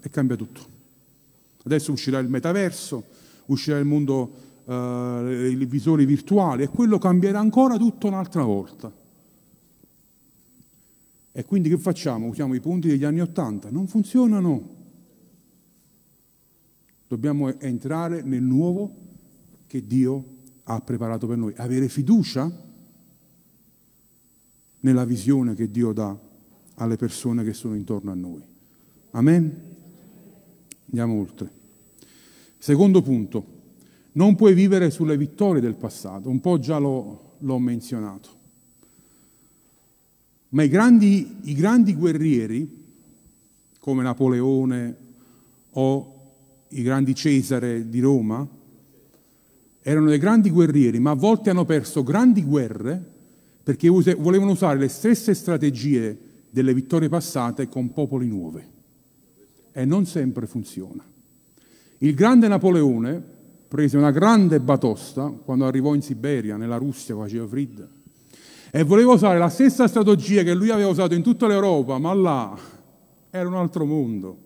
[0.00, 0.75] e cambia tutto.
[1.66, 3.04] Adesso uscirà il metaverso,
[3.46, 4.32] uscirà il mondo,
[4.66, 8.92] eh, i visori virtuali e quello cambierà ancora tutto un'altra volta.
[11.32, 12.28] E quindi che facciamo?
[12.28, 13.68] Usiamo i punti degli anni Ottanta?
[13.68, 14.74] Non funzionano.
[17.08, 18.94] Dobbiamo entrare nel nuovo
[19.66, 20.24] che Dio
[20.62, 22.48] ha preparato per noi, avere fiducia
[24.80, 26.16] nella visione che Dio dà
[26.74, 28.42] alle persone che sono intorno a noi.
[29.10, 29.75] Amen?
[30.86, 31.50] Andiamo oltre.
[32.58, 33.54] Secondo punto,
[34.12, 38.28] non puoi vivere sulle vittorie del passato, un po' già l'ho, menzionato.
[40.50, 42.84] Ma i grandi, i grandi guerrieri,
[43.78, 44.96] come Napoleone
[45.72, 46.14] o
[46.68, 48.46] i grandi Cesare di Roma,
[49.82, 53.14] erano dei grandi guerrieri, ma a volte hanno perso grandi guerre
[53.62, 56.18] perché volevano usare le stesse strategie
[56.50, 58.74] delle vittorie passate con popoli nuovi.
[59.78, 61.04] E non sempre funziona.
[61.98, 63.22] Il grande Napoleone
[63.68, 67.88] prese una grande batosta quando arrivò in Siberia, nella Russia, faceva freddo,
[68.70, 72.58] e voleva usare la stessa strategia che lui aveva usato in tutta l'Europa, ma là
[73.30, 74.44] era un altro mondo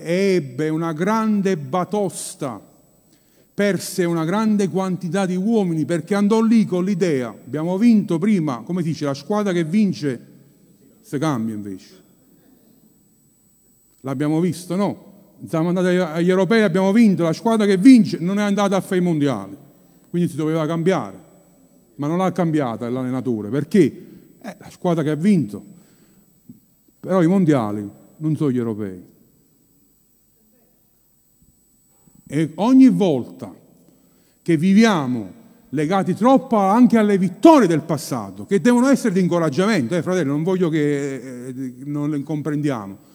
[0.00, 2.60] ebbe una grande batosta,
[3.52, 8.82] perse una grande quantità di uomini perché andò lì con l'idea, abbiamo vinto prima, come
[8.82, 10.26] dice, la squadra che vince
[11.00, 12.06] si cambia invece.
[14.00, 15.06] L'abbiamo visto, no?
[15.46, 18.96] Siamo andati agli europei, abbiamo vinto, la squadra che vince non è andata a fare
[18.96, 19.56] i mondiali,
[20.10, 21.16] quindi si doveva cambiare,
[21.96, 23.80] ma non l'ha cambiata l'allenatore, perché?
[24.40, 25.64] Eh, la squadra che ha vinto,
[27.00, 29.02] però i mondiali non sono gli europei.
[32.26, 33.54] E ogni volta
[34.42, 35.32] che viviamo
[35.70, 40.42] legati troppo anche alle vittorie del passato, che devono essere di incoraggiamento, eh, fratello, non
[40.42, 41.14] voglio che
[41.48, 43.06] eh, non le comprendiamo,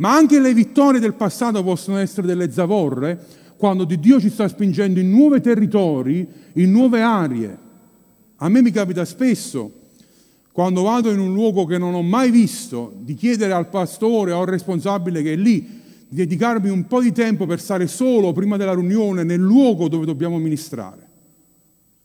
[0.00, 3.22] ma anche le vittorie del passato possono essere delle zavorre,
[3.58, 7.58] quando Dio ci sta spingendo in nuovi territori, in nuove aree.
[8.36, 9.70] A me mi capita spesso,
[10.52, 14.40] quando vado in un luogo che non ho mai visto, di chiedere al pastore o
[14.40, 15.78] al responsabile che è lì,
[16.08, 20.06] di dedicarmi un po' di tempo per stare solo prima della riunione nel luogo dove
[20.06, 21.06] dobbiamo ministrare.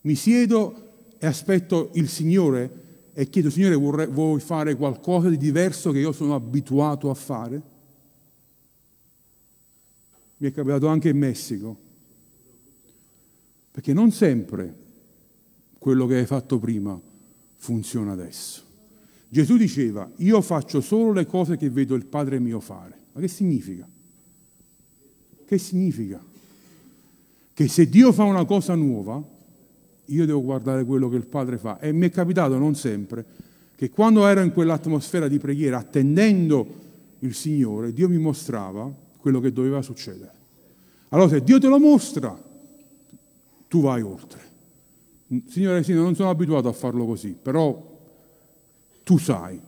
[0.01, 0.75] Mi siedo
[1.17, 2.69] e aspetto il Signore
[3.13, 7.73] e chiedo, Signore, vorrei, vuoi fare qualcosa di diverso che io sono abituato a fare?
[10.45, 11.75] Mi è capitato anche in Messico,
[13.71, 14.75] perché non sempre
[15.79, 17.01] quello che hai fatto prima
[17.55, 18.61] funziona adesso.
[19.27, 22.95] Gesù diceva, io faccio solo le cose che vedo il Padre mio fare.
[23.13, 23.87] Ma che significa?
[25.47, 26.23] Che significa?
[27.51, 29.19] Che se Dio fa una cosa nuova,
[30.05, 31.79] io devo guardare quello che il Padre fa.
[31.79, 33.25] E mi è capitato, non sempre,
[33.75, 36.67] che quando ero in quell'atmosfera di preghiera, attendendo
[37.17, 40.34] il Signore, Dio mi mostrava quello che doveva succedere.
[41.09, 42.37] Allora se Dio te lo mostra,
[43.67, 44.43] tu vai oltre.
[45.47, 47.93] Signore, sì, non sono abituato a farlo così, però
[49.03, 49.59] tu sai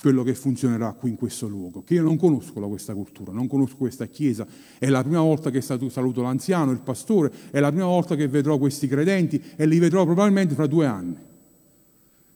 [0.00, 3.76] quello che funzionerà qui in questo luogo, che io non conosco questa cultura, non conosco
[3.76, 4.46] questa chiesa,
[4.78, 8.58] è la prima volta che saluto l'anziano, il pastore, è la prima volta che vedrò
[8.58, 11.16] questi credenti e li vedrò probabilmente fra due anni.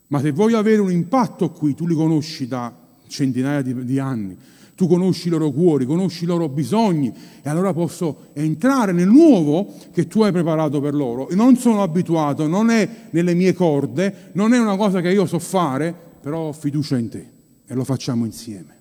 [0.07, 2.75] Ma se voglio avere un impatto qui, tu li conosci da
[3.07, 4.35] centinaia di, di anni,
[4.79, 7.13] tu conosci i loro cuori, conosci i loro bisogni
[7.43, 11.27] e allora posso entrare nel nuovo che tu hai preparato per loro.
[11.33, 15.41] Non sono abituato, non è nelle mie corde, non è una cosa che io so
[15.41, 17.29] fare, però ho fiducia in te
[17.67, 18.77] e lo facciamo insieme.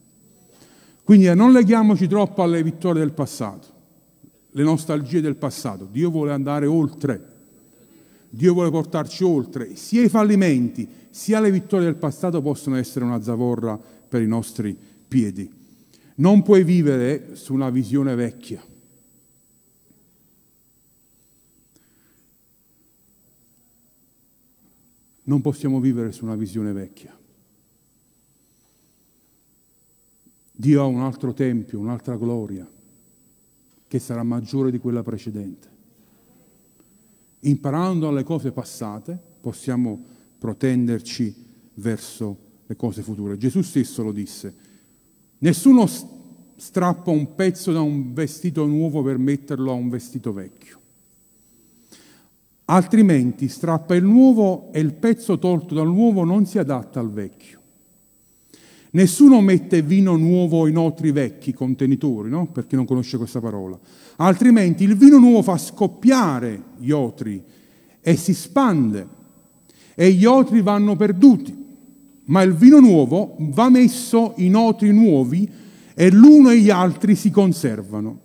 [1.04, 3.66] Quindi eh, non leghiamoci troppo alle vittorie del passato,
[4.52, 5.88] le nostalgie del passato.
[5.91, 7.20] Dio vuole andare oltre.
[8.30, 9.76] Dio vuole portarci oltre.
[9.76, 14.78] Sia i fallimenti, sia le vittorie del passato possono essere una zavorra per i nostri
[15.08, 15.57] piedi.
[16.20, 18.63] Non puoi vivere su una visione vecchia.
[25.24, 27.15] Non possiamo vivere su una visione vecchia.
[30.51, 32.68] Dio ha un altro tempio, un'altra gloria,
[33.88, 35.68] che sarà maggiore di quella precedente.
[37.41, 40.03] Imparando alle cose passate possiamo
[40.39, 41.45] protenderci
[41.76, 43.38] verso le cose future.
[43.38, 44.65] Gesù stesso lo disse.
[45.40, 45.88] Nessuno
[46.56, 50.80] strappa un pezzo da un vestito nuovo per metterlo a un vestito vecchio.
[52.66, 57.56] Altrimenti strappa il nuovo e il pezzo tolto dal nuovo non si adatta al vecchio.
[58.92, 62.48] Nessuno mette vino nuovo in otri vecchi contenitori, no?
[62.48, 63.78] Per chi non conosce questa parola.
[64.18, 67.42] Altrimenti il vino nuovo fa scoppiare gli otri
[68.02, 69.08] e si spande
[69.94, 71.66] e gli otri vanno perduti.
[72.28, 75.50] Ma il vino nuovo va messo in otri nuovi
[75.94, 78.22] e l'uno e gli altri si conservano.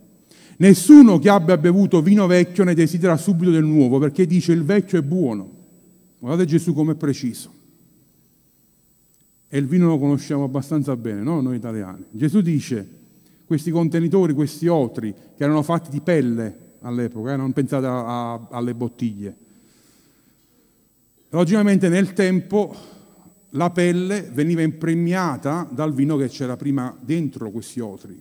[0.58, 4.98] Nessuno che abbia bevuto vino vecchio ne desidera subito del nuovo perché dice il vecchio
[4.98, 5.50] è buono.
[6.18, 7.60] Guardate Gesù come è preciso
[9.54, 11.42] e il vino lo conosciamo abbastanza bene, no?
[11.42, 12.06] noi italiani.
[12.10, 12.88] Gesù dice,
[13.44, 17.36] questi contenitori, questi otri, che erano fatti di pelle all'epoca, eh?
[17.36, 19.36] non pensate a, a, alle bottiglie.
[21.28, 22.74] Logicamente nel tempo
[23.54, 28.20] la pelle veniva impregnata dal vino che c'era prima dentro questi otri.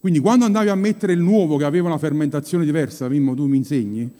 [0.00, 3.56] Quindi quando andavi a mettere il nuovo che aveva una fermentazione diversa, Mimmo tu mi
[3.56, 4.10] insegni,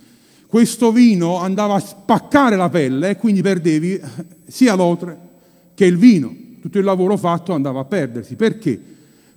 [0.47, 4.01] questo vino andava a spaccare la pelle e quindi perdevi
[4.47, 5.19] sia l'otre
[5.75, 6.35] che il vino.
[6.61, 8.37] Tutto il lavoro fatto andava a perdersi.
[8.37, 8.81] Perché?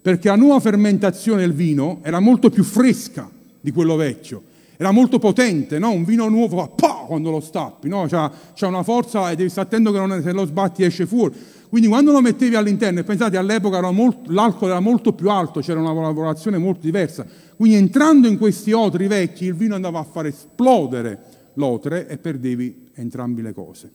[0.02, 3.30] Perché la nuova fermentazione del vino era molto più fresca
[3.60, 4.42] di quello vecchio,
[4.78, 5.92] era molto potente, no?
[5.92, 8.06] un vino nuovo fa quando lo stappi, no?
[8.08, 11.36] c'ha, c'ha, una forza e devi stare attento che non, se lo sbatti esce fuori.
[11.68, 15.80] Quindi quando lo mettevi all'interno, e pensate all'epoca molto, l'alcol era molto più alto, c'era
[15.80, 17.26] una lavorazione molto diversa,
[17.58, 21.20] quindi entrando in questi otri vecchi il vino andava a far esplodere
[21.56, 23.92] l'otre e perdevi entrambe le cose.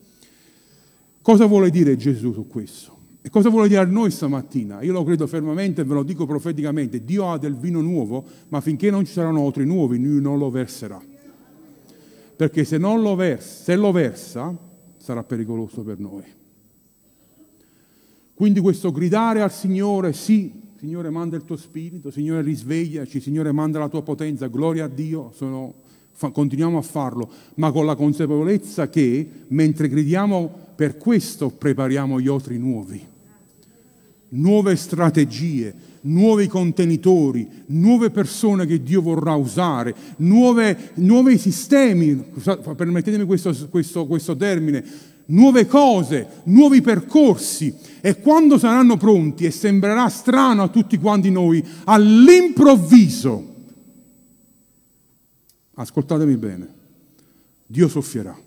[1.21, 2.92] Cosa vuole dire Gesù su questo?
[3.25, 4.81] E cosa vuole dire a noi stamattina?
[4.81, 8.91] Io lo credo fermamente, ve lo dico profeticamente, Dio ha del vino nuovo, ma finché
[8.91, 11.01] non ci saranno altri nuovi, lui non lo verserà.
[12.35, 14.53] Perché se, non lo versa, se lo versa,
[14.97, 16.23] sarà pericoloso per noi.
[18.33, 23.79] Quindi questo gridare al Signore, sì, Signore manda il tuo spirito, Signore risvegliaci, Signore manda
[23.79, 25.73] la tua potenza, gloria a Dio, sono,
[26.11, 32.27] fa, continuiamo a farlo, ma con la consapevolezza che mentre gridiamo per questo prepariamo gli
[32.27, 33.11] otri nuovi.
[34.35, 42.15] Nuove strategie, nuovi contenitori, nuove persone che Dio vorrà usare, nuove, nuovi sistemi,
[42.75, 44.83] permettetemi questo, questo, questo termine,
[45.25, 51.63] nuove cose, nuovi percorsi e quando saranno pronti e sembrerà strano a tutti quanti noi,
[51.83, 53.51] all'improvviso
[55.75, 56.67] Ascoltatemi bene.
[57.65, 58.37] Dio soffierà.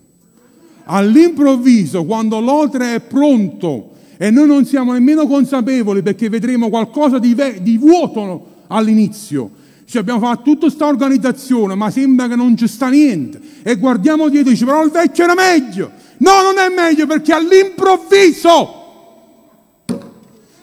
[0.85, 7.33] All'improvviso, quando l'otre è pronto e noi non siamo nemmeno consapevoli perché vedremo qualcosa di,
[7.33, 9.51] ve- di vuoto all'inizio,
[9.85, 13.39] cioè abbiamo fatto tutta questa organizzazione, ma sembra che non ci sta niente.
[13.63, 15.91] E guardiamo dietro e dice, però il vecchio era meglio.
[16.17, 18.77] No, non è meglio perché all'improvviso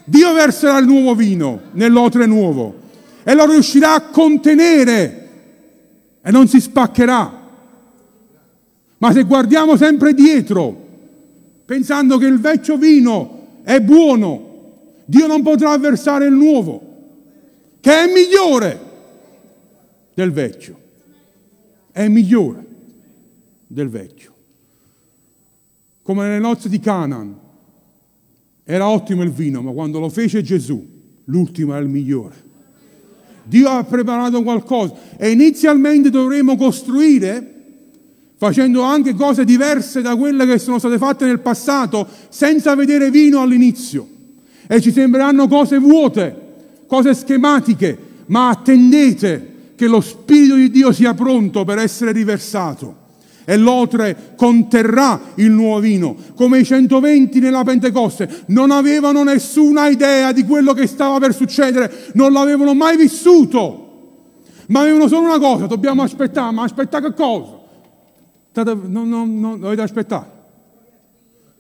[0.05, 2.83] Dio verserà il nuovo vino nell'otre nuovo
[3.23, 5.31] e lo riuscirà a contenere
[6.21, 7.43] e non si spaccherà.
[8.99, 10.77] Ma se guardiamo sempre dietro,
[11.65, 13.34] pensando che il vecchio vino
[13.65, 14.53] è buono,
[15.07, 16.93] Dio non potrà versare il nuovo,
[17.81, 18.81] che è migliore
[20.13, 20.83] del vecchio.
[21.91, 22.67] È migliore
[23.67, 24.33] del vecchio.
[26.03, 27.41] Come nelle nozze di Canaan.
[28.67, 30.87] Era ottimo il vino, ma quando lo fece Gesù,
[31.25, 32.43] l'ultimo è il migliore.
[33.45, 37.54] Dio ha preparato qualcosa e inizialmente dovremo costruire
[38.37, 43.41] facendo anche cose diverse da quelle che sono state fatte nel passato senza vedere vino
[43.41, 44.07] all'inizio.
[44.67, 46.35] E ci sembreranno cose vuote,
[46.87, 53.03] cose schematiche, ma attendete che lo Spirito di Dio sia pronto per essere riversato
[53.45, 58.45] e l'otre conterrà il nuovo vino, come i 120 nella Pentecoste.
[58.47, 63.81] Non avevano nessuna idea di quello che stava per succedere, non l'avevano mai vissuto,
[64.69, 67.63] ma avevano solo una cosa, dobbiamo aspettare, ma aspettare che cosa?
[68.55, 70.33] Non, non, non dovete aspettare.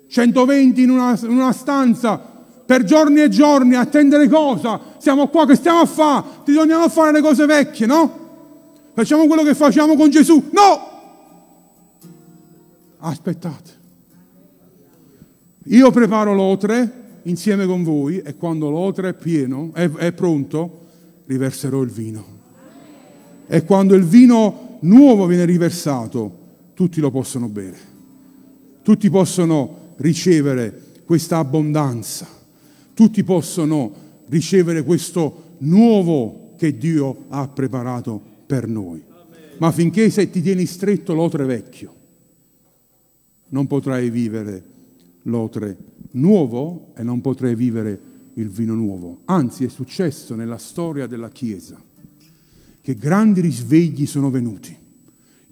[0.08, 2.32] 120 in una, in una stanza
[2.64, 4.80] per giorni e giorni, attendere cosa?
[4.98, 6.24] Siamo qua, che stiamo a fare?
[6.44, 8.22] Torniamo a fare le cose vecchie, no?
[8.94, 10.50] Facciamo quello che facciamo con Gesù.
[10.52, 10.92] No!
[13.04, 13.82] aspettate.
[15.68, 20.82] Io preparo l'otre insieme con voi e quando l'otre è pieno, è, è pronto,
[21.26, 22.24] riverserò il vino.
[23.46, 26.42] E quando il vino nuovo viene riversato,
[26.74, 27.92] tutti lo possono bere.
[28.82, 32.26] Tutti possono ricevere questa abbondanza.
[32.92, 33.92] Tutti possono
[34.26, 39.02] ricevere questo nuovo che Dio ha preparato per noi.
[39.58, 41.94] Ma finché se ti tieni stretto l'otre vecchio,
[43.48, 44.62] non potrai vivere
[45.22, 45.76] l'otre
[46.12, 47.98] nuovo e non potrai vivere
[48.34, 49.20] il vino nuovo.
[49.26, 51.80] Anzi, è successo nella storia della Chiesa
[52.80, 54.76] che grandi risvegli sono venuti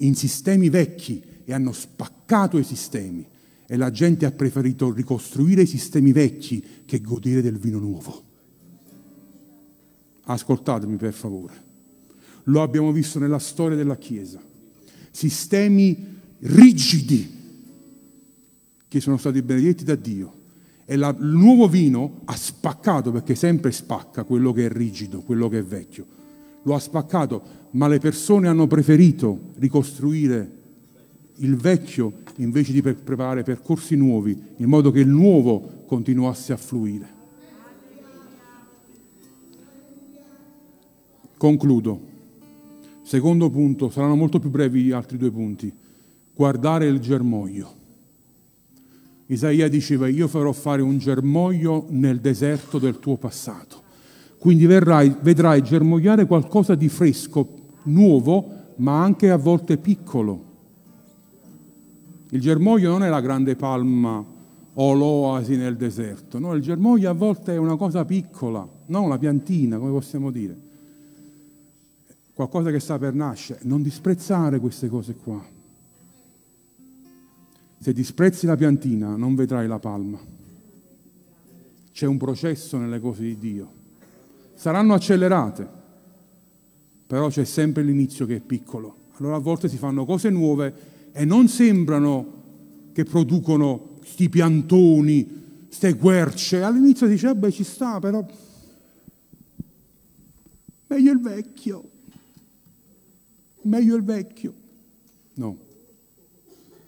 [0.03, 3.26] in sistemi vecchi e hanno spaccato i sistemi
[3.66, 8.22] e la gente ha preferito ricostruire i sistemi vecchi che godere del vino nuovo.
[10.24, 11.70] Ascoltatemi per favore.
[12.44, 14.40] Lo abbiamo visto nella storia della Chiesa.
[15.11, 17.40] Sistemi rigidi
[18.88, 20.40] che sono stati benedetti da Dio.
[20.84, 25.48] E la, il nuovo vino ha spaccato, perché sempre spacca quello che è rigido, quello
[25.48, 26.05] che è vecchio.
[26.62, 27.42] Lo ha spaccato,
[27.72, 30.60] ma le persone hanno preferito ricostruire
[31.36, 37.20] il vecchio invece di preparare percorsi nuovi, in modo che il nuovo continuasse a fluire.
[41.36, 42.10] Concludo.
[43.02, 45.72] Secondo punto, saranno molto più brevi gli altri due punti.
[46.34, 47.80] Guardare il germoglio.
[49.26, 53.81] Isaia diceva io farò fare un germoglio nel deserto del tuo passato.
[54.43, 57.47] Quindi verrai, vedrai germogliare qualcosa di fresco,
[57.84, 60.45] nuovo, ma anche a volte piccolo.
[62.30, 64.24] Il germoglio non è la grande palma
[64.74, 69.16] o l'oasi nel deserto, no, il germoglio a volte è una cosa piccola, non una
[69.16, 70.57] piantina, come possiamo dire.
[72.34, 73.61] Qualcosa che sta per nascere.
[73.62, 75.40] Non disprezzare queste cose qua.
[77.78, 80.18] Se disprezzi la piantina non vedrai la palma.
[81.93, 83.81] C'è un processo nelle cose di Dio.
[84.62, 85.68] Saranno accelerate,
[87.08, 88.96] però c'è sempre l'inizio che è piccolo.
[89.16, 92.40] Allora a volte si fanno cose nuove e non sembrano
[92.92, 96.62] che producono sti piantoni, ste querce.
[96.62, 98.24] All'inizio dice, eh beh ci sta, però
[100.86, 101.90] meglio il vecchio,
[103.62, 104.54] meglio il vecchio.
[105.34, 105.70] No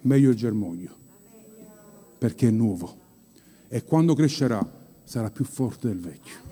[0.02, 0.94] meglio il germoglio,
[2.18, 3.02] perché è nuovo.
[3.68, 4.64] E quando crescerà
[5.02, 6.43] sarà più forte del vecchio.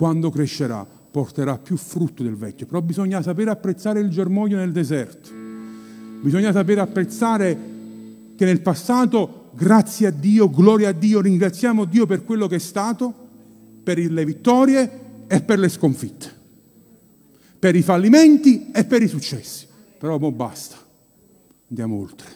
[0.00, 2.64] Quando crescerà porterà più frutto del vecchio.
[2.64, 5.28] Però bisogna sapere apprezzare il germoglio nel deserto.
[6.22, 7.58] Bisogna sapere apprezzare
[8.34, 12.58] che nel passato, grazie a Dio, gloria a Dio, ringraziamo Dio per quello che è
[12.58, 13.12] stato,
[13.82, 14.90] per le vittorie
[15.26, 16.32] e per le sconfitte,
[17.58, 19.66] per i fallimenti e per i successi.
[19.98, 20.76] Però mo basta
[21.68, 22.28] andiamo oltre.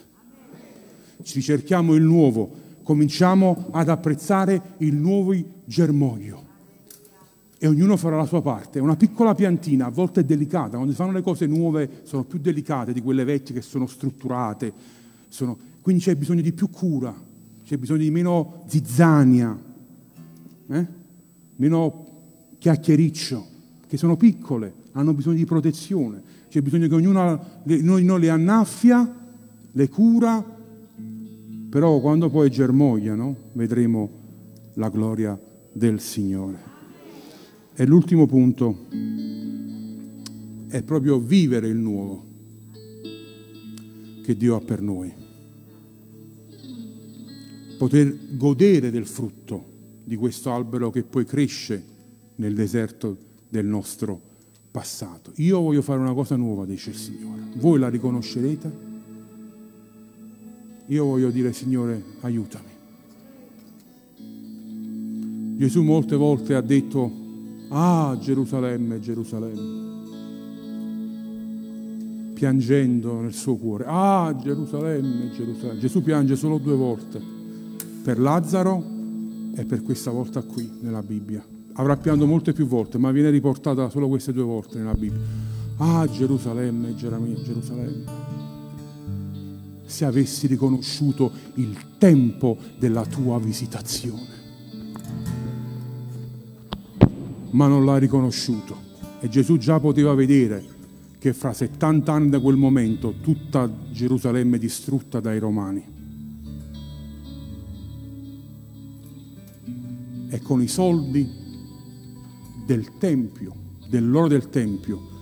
[1.23, 2.47] Ci ricerchiamo il nuovo,
[2.83, 5.33] cominciamo ad apprezzare il nuovo
[5.65, 6.44] germoglio.
[7.65, 8.79] E ognuno farà la sua parte.
[8.79, 12.37] Una piccola piantina, a volte è delicata, quando si fanno le cose nuove sono più
[12.37, 14.71] delicate di quelle vecchie che sono strutturate,
[15.29, 15.57] sono...
[15.81, 17.11] quindi c'è bisogno di più cura,
[17.65, 19.57] c'è bisogno di meno zizzania,
[20.67, 20.85] eh?
[21.55, 22.05] meno
[22.59, 23.47] chiacchiericcio,
[23.87, 29.11] che sono piccole, hanno bisogno di protezione, c'è bisogno che ognuno di noi le annaffia,
[29.71, 30.43] le cura,
[31.67, 34.09] però quando poi germogliano vedremo
[34.73, 35.35] la gloria
[35.71, 36.73] del Signore.
[37.77, 38.85] E l'ultimo punto
[40.69, 42.23] è proprio vivere il nuovo
[44.23, 45.11] che Dio ha per noi.
[47.77, 49.73] Poter godere del frutto
[50.05, 51.83] di questo albero che poi cresce
[52.35, 53.17] nel deserto
[53.49, 54.21] del nostro
[54.71, 55.33] passato.
[55.35, 57.41] Io voglio fare una cosa nuova, dice il Signore.
[57.57, 58.71] Voi la riconoscerete?
[60.87, 62.69] Io voglio dire, Signore, aiutami.
[65.57, 67.23] Gesù molte volte ha detto,
[67.77, 70.03] Ah, Gerusalemme, Gerusalemme.
[72.33, 73.83] Piangendo nel suo cuore.
[73.85, 75.79] Ah, Gerusalemme, Gerusalemme.
[75.81, 77.21] Gesù piange solo due volte.
[78.01, 78.81] Per Lazzaro
[79.55, 81.43] e per questa volta qui nella Bibbia.
[81.73, 85.19] Avrà pianto molte più volte, ma viene riportata solo queste due volte nella Bibbia.
[85.75, 88.03] Ah, Gerusalemme, Gerusalemme.
[89.83, 94.34] Se avessi riconosciuto il tempo della tua visitazione
[97.55, 98.93] ma non l'ha riconosciuto.
[99.19, 100.63] E Gesù già poteva vedere
[101.17, 105.83] che fra 70 anni da quel momento tutta Gerusalemme è distrutta dai romani.
[110.29, 111.27] E con i soldi
[112.65, 113.53] del Tempio,
[113.87, 115.13] dell'oro del Tempio,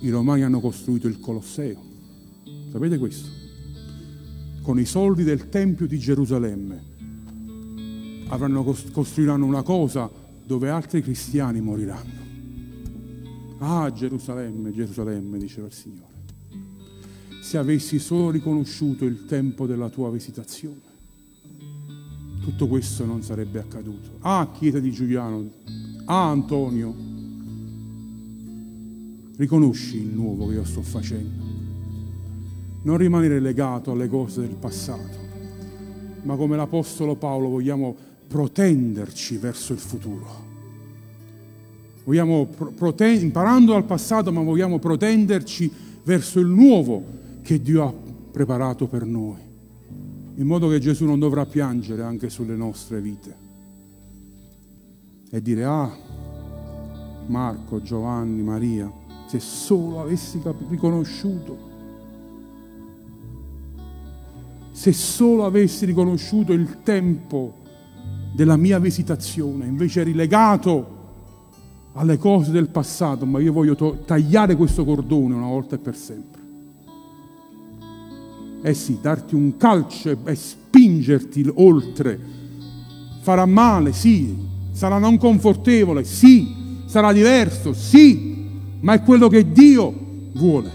[0.00, 1.80] i romani hanno costruito il Colosseo.
[2.72, 3.28] Sapete questo?
[4.62, 6.94] Con i soldi del Tempio di Gerusalemme
[8.28, 10.10] avranno costruiranno una cosa
[10.46, 12.24] dove altri cristiani moriranno.
[13.58, 16.14] Ah, Gerusalemme, Gerusalemme, diceva il Signore,
[17.42, 20.94] se avessi solo riconosciuto il tempo della tua visitazione,
[22.40, 24.18] tutto questo non sarebbe accaduto.
[24.20, 25.50] Ah, Chiesa di Giuliano,
[26.04, 26.94] ah, Antonio,
[29.36, 31.44] riconosci il nuovo che io sto facendo.
[32.82, 35.18] Non rimanere legato alle cose del passato,
[36.22, 40.44] ma come l'Apostolo Paolo vogliamo protenderci verso il futuro.
[42.04, 45.70] Vogliamo prote- imparando dal passato, ma vogliamo protenderci
[46.04, 47.04] verso il nuovo
[47.42, 47.92] che Dio ha
[48.30, 49.40] preparato per noi,
[50.36, 53.44] in modo che Gesù non dovrà piangere anche sulle nostre vite.
[55.30, 55.90] E dire, ah,
[57.26, 58.90] Marco, Giovanni, Maria,
[59.26, 61.74] se solo avessi riconosciuto
[64.76, 67.64] se solo avessi riconosciuto il tempo
[68.36, 70.94] della mia visitazione, invece eri legato
[71.94, 75.96] alle cose del passato, ma io voglio to- tagliare questo cordone una volta e per
[75.96, 76.42] sempre.
[78.60, 82.20] Eh sì, darti un calcio e spingerti oltre.
[83.22, 84.36] Farà male, sì,
[84.72, 89.94] sarà non confortevole, sì, sarà diverso, sì, ma è quello che Dio
[90.34, 90.70] vuole,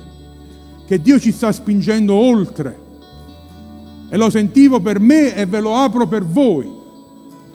[0.87, 2.79] che Dio ci sta spingendo oltre.
[4.09, 6.79] E lo sentivo per me e ve lo apro per voi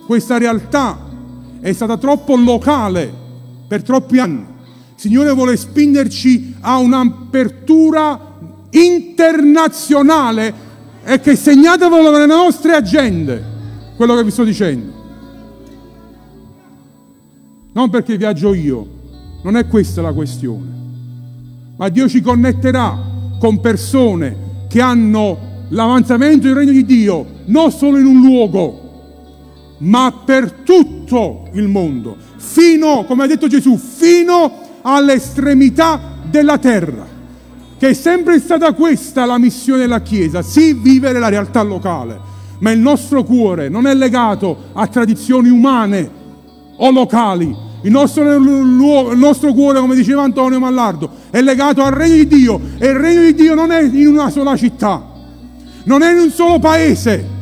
[0.06, 0.98] questa realtà
[1.60, 3.12] è stata troppo locale
[3.66, 4.54] per troppi anni.
[4.94, 8.34] Il Signore vuole spingerci a un'apertura
[8.70, 10.64] internazionale
[11.04, 13.44] e che segnatevelo nelle nostre agende,
[13.96, 14.94] quello che vi sto dicendo.
[17.72, 18.86] Non perché viaggio io,
[19.42, 20.66] non è questa la questione,
[21.76, 22.96] ma Dio ci connetterà
[23.38, 28.85] con persone che hanno l'avanzamento del regno di Dio non solo in un luogo,
[29.78, 37.06] ma per tutto il mondo, fino, come ha detto Gesù, fino all'estremità della terra.
[37.78, 42.18] Che è sempre stata questa la missione della Chiesa, sì vivere la realtà locale,
[42.60, 46.10] ma il nostro cuore non è legato a tradizioni umane
[46.76, 47.64] o locali.
[47.82, 52.60] Il nostro, il nostro cuore, come diceva Antonio Mallardo, è legato al regno di Dio
[52.78, 55.04] e il regno di Dio non è in una sola città,
[55.84, 57.34] non è in un solo paese.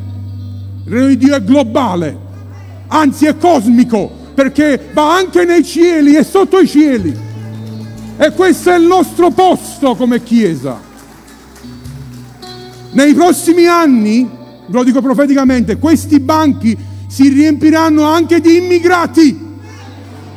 [0.85, 2.24] Il regno di Dio è globale,
[2.87, 7.15] anzi è cosmico, perché va anche nei cieli e sotto i cieli.
[8.17, 10.79] E questo è il nostro posto come Chiesa.
[12.91, 14.23] Nei prossimi anni,
[14.67, 16.77] ve lo dico profeticamente, questi banchi
[17.07, 19.37] si riempiranno anche di immigrati,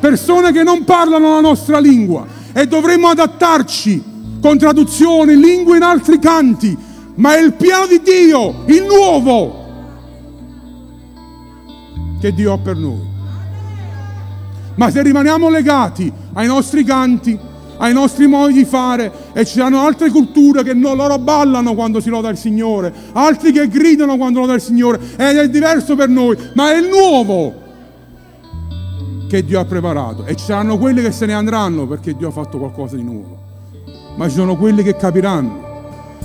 [0.01, 4.03] persone che non parlano la nostra lingua e dovremo adattarci
[4.41, 6.77] con traduzioni, lingue in altri canti,
[7.17, 9.58] ma è il piano di Dio, il nuovo,
[12.21, 13.17] che Dio ha per noi.
[14.75, 17.39] Ma se rimaniamo legati ai nostri canti,
[17.79, 22.01] ai nostri modi di fare e ci saranno altre culture che no, loro ballano quando
[22.01, 26.09] si loda il Signore, altri che gridano quando loda il Signore ed è diverso per
[26.09, 27.67] noi, ma è il nuovo
[29.29, 30.25] che Dio ha preparato.
[30.27, 33.37] E ci saranno quelli che se ne andranno perché Dio ha fatto qualcosa di nuovo,
[34.17, 35.67] ma ci sono quelli che capiranno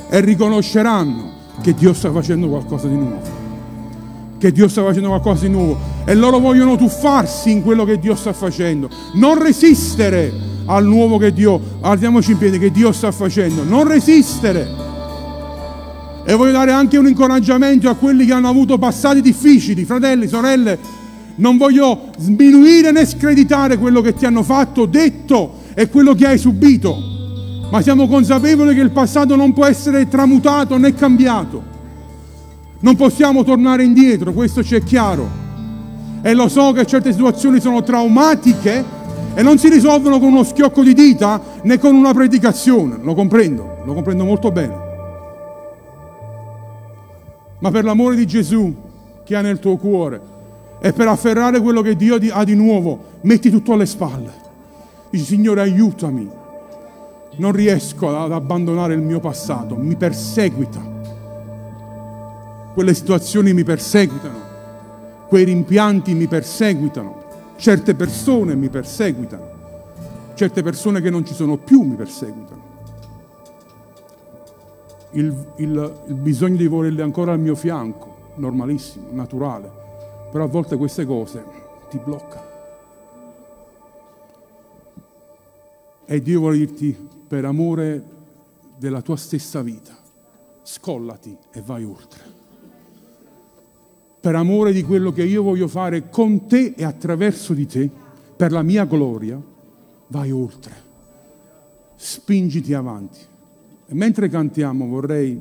[0.10, 1.32] e riconosceranno
[1.62, 3.43] che Dio sta facendo qualcosa di nuovo
[4.44, 8.14] che Dio sta facendo qualcosa di nuovo e loro vogliono tuffarsi in quello che Dio
[8.14, 10.34] sta facendo, non resistere
[10.66, 13.64] al nuovo che Dio, alziamoci in piedi, che Dio sta facendo.
[13.64, 14.68] Non resistere.
[16.26, 20.78] E voglio dare anche un incoraggiamento a quelli che hanno avuto passati difficili, fratelli, sorelle.
[21.36, 26.38] Non voglio sminuire né screditare quello che ti hanno fatto, detto e quello che hai
[26.38, 26.98] subito.
[27.72, 31.72] Ma siamo consapevoli che il passato non può essere tramutato né cambiato.
[32.84, 35.26] Non possiamo tornare indietro, questo ci è chiaro.
[36.22, 38.84] E lo so che certe situazioni sono traumatiche
[39.34, 43.78] e non si risolvono con uno schiocco di dita né con una predicazione, lo comprendo,
[43.86, 44.78] lo comprendo molto bene.
[47.60, 48.76] Ma per l'amore di Gesù
[49.24, 50.20] che ha nel tuo cuore
[50.82, 54.34] e per afferrare quello che Dio ha di nuovo, metti tutto alle spalle.
[55.10, 56.30] Dici Signore aiutami,
[57.38, 60.93] non riesco ad abbandonare il mio passato, mi perseguita.
[62.74, 64.52] Quelle situazioni mi perseguitano,
[65.28, 67.24] quei rimpianti mi perseguitano
[67.64, 69.52] Certe persone mi perseguitano,
[70.34, 72.62] certe persone che non ci sono più mi perseguitano.
[75.12, 79.72] Il, il, il bisogno di volerle ancora al mio fianco, normalissimo, naturale,
[80.32, 81.44] però a volte queste cose
[81.90, 82.52] ti bloccano.
[86.06, 88.04] E Dio vuole dirti, per amore
[88.76, 89.96] della tua stessa vita,
[90.64, 92.33] scollati e vai oltre
[94.24, 97.90] per amore di quello che io voglio fare con te e attraverso di te,
[98.38, 99.38] per la mia gloria,
[100.08, 100.72] vai oltre,
[101.98, 103.20] spingiti avanti.
[103.86, 105.38] E mentre cantiamo vorrei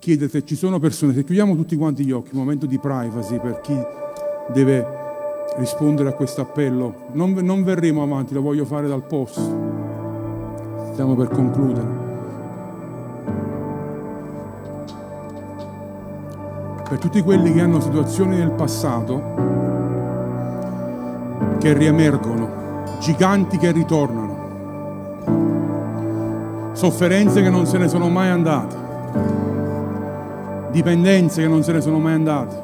[0.00, 3.40] chiedere se ci sono persone, se chiudiamo tutti quanti gli occhi, un momento di privacy
[3.40, 3.78] per chi
[4.52, 4.84] deve
[5.56, 9.40] rispondere a questo appello, non, non verremo avanti, lo voglio fare dal posto.
[10.92, 12.03] Stiamo per concludere.
[16.88, 19.22] Per tutti quelli che hanno situazioni nel passato
[21.58, 24.36] che riemergono, giganti che ritornano,
[26.74, 28.76] sofferenze che non se ne sono mai andate,
[30.72, 32.62] dipendenze che non se ne sono mai andate.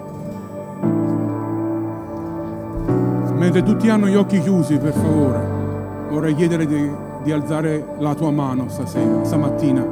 [3.39, 5.41] Mentre tutti hanno gli occhi chiusi, per favore,
[6.11, 6.91] vorrei chiedere di,
[7.23, 9.83] di alzare la tua mano stasera, stamattina,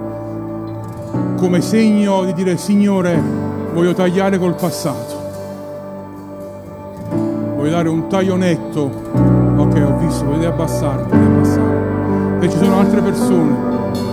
[1.37, 3.48] come segno di dire Signore,
[3.79, 5.27] voglio tagliare col passato.
[7.55, 8.91] Voglio dare un taglio netto.
[9.57, 12.41] Ok, ho visto, potete abbassare, potete abbassare.
[12.41, 13.55] E ci sono altre persone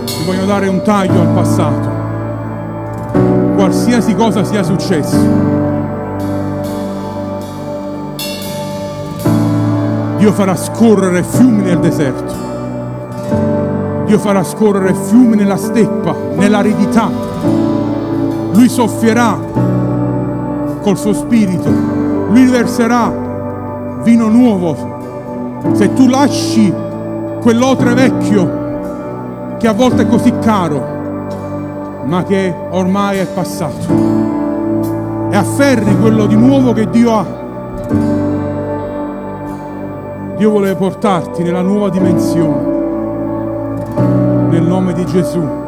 [0.04, 1.94] che vogliono dare un taglio al passato.
[3.56, 5.16] Qualsiasi cosa sia successo.
[10.18, 12.34] Dio farà scorrere fiumi nel deserto.
[14.04, 17.25] Dio farà scorrere fiumi nella steppa, nell'aridità
[18.56, 19.38] lui soffierà
[20.80, 21.68] col suo spirito,
[22.30, 23.12] lui verserà
[24.02, 24.94] vino nuovo.
[25.72, 26.72] Se tu lasci
[27.42, 28.64] quell'otre vecchio
[29.58, 30.94] che a volte è così caro,
[32.04, 33.86] ma che ormai è passato,
[35.30, 37.26] e afferri quello di nuovo che Dio ha,
[40.36, 42.74] Dio vuole portarti nella nuova dimensione,
[44.50, 45.64] nel nome di Gesù.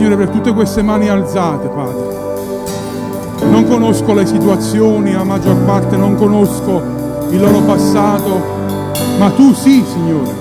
[0.00, 3.50] Signore, per tutte queste mani alzate, Padre.
[3.50, 6.82] Non conosco le situazioni, la maggior parte non conosco
[7.28, 8.40] il loro passato,
[9.18, 10.32] ma tu sì, Signore.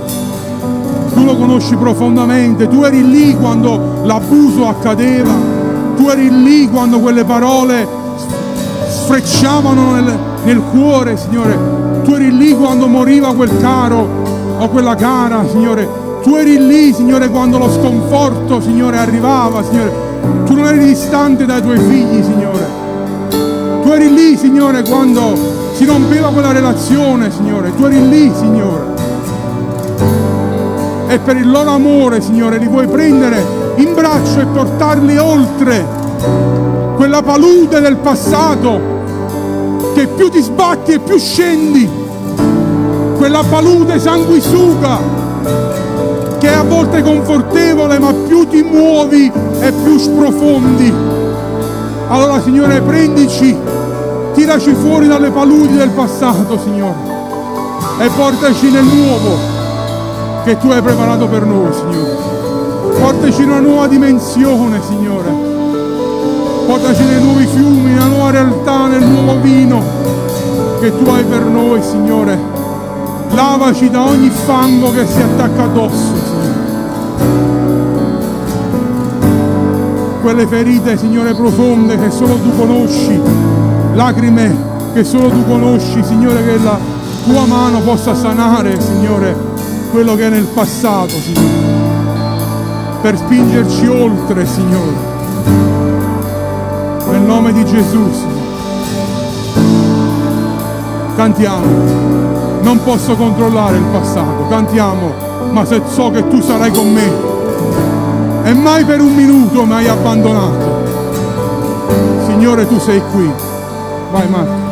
[1.14, 5.34] Tu lo conosci profondamente, tu eri lì quando l'abuso accadeva,
[5.98, 7.86] tu eri lì quando quelle parole
[8.88, 12.02] sfrecciavano nel, nel cuore, Signore.
[12.06, 14.08] Tu eri lì quando moriva quel caro
[14.58, 20.08] o quella cara, Signore tu eri lì, Signore, quando lo sconforto, Signore, arrivava, Signore.
[20.46, 22.68] Tu non eri distante dai tuoi figli, Signore.
[23.84, 25.34] Tu eri lì, Signore, quando
[25.74, 27.74] si rompeva quella relazione, Signore.
[27.76, 28.98] Tu eri lì, Signore.
[31.08, 33.42] E per il loro amore, Signore, li vuoi prendere
[33.78, 35.86] in braccio e portarli oltre
[36.96, 38.98] quella palude del passato
[39.96, 41.90] che più ti sbatti e più scendi.
[43.18, 45.00] Quella palude sanguisuga
[46.40, 50.94] che è a volte confortevole, ma più ti muovi e più sprofondi.
[52.08, 53.56] Allora, Signore, prendici,
[54.34, 57.08] tiraci fuori dalle paludi del passato, Signore.
[58.00, 59.38] e portaci nel nuovo
[60.46, 62.18] che tu hai preparato per noi, Signore.
[63.00, 65.30] Portaci in una nuova dimensione, Signore.
[66.66, 69.84] Portaci nei nuovi fiumi, nella nuova realtà, nel nuovo vino
[70.80, 72.49] che tu hai per noi, Signore.
[73.32, 76.68] Lavaci da ogni fango che si attacca addosso, Signore.
[80.22, 83.20] Quelle ferite, Signore, profonde che solo tu conosci,
[83.94, 86.78] lacrime che solo tu conosci, Signore, che la
[87.24, 89.36] tua mano possa sanare, Signore,
[89.92, 91.78] quello che è nel passato, Signore,
[93.02, 95.08] per spingerci oltre, Signore.
[97.10, 98.38] Nel nome di Gesù, Signore.
[101.16, 102.39] Cantiamo.
[102.62, 104.48] Non posso controllare il passato.
[104.50, 105.28] Cantiamo.
[105.52, 107.12] Ma se so che tu sarai con me.
[108.44, 110.84] E mai per un minuto mi hai abbandonato.
[112.26, 113.32] Signore, tu sei qui.
[114.12, 114.69] Vai Marco.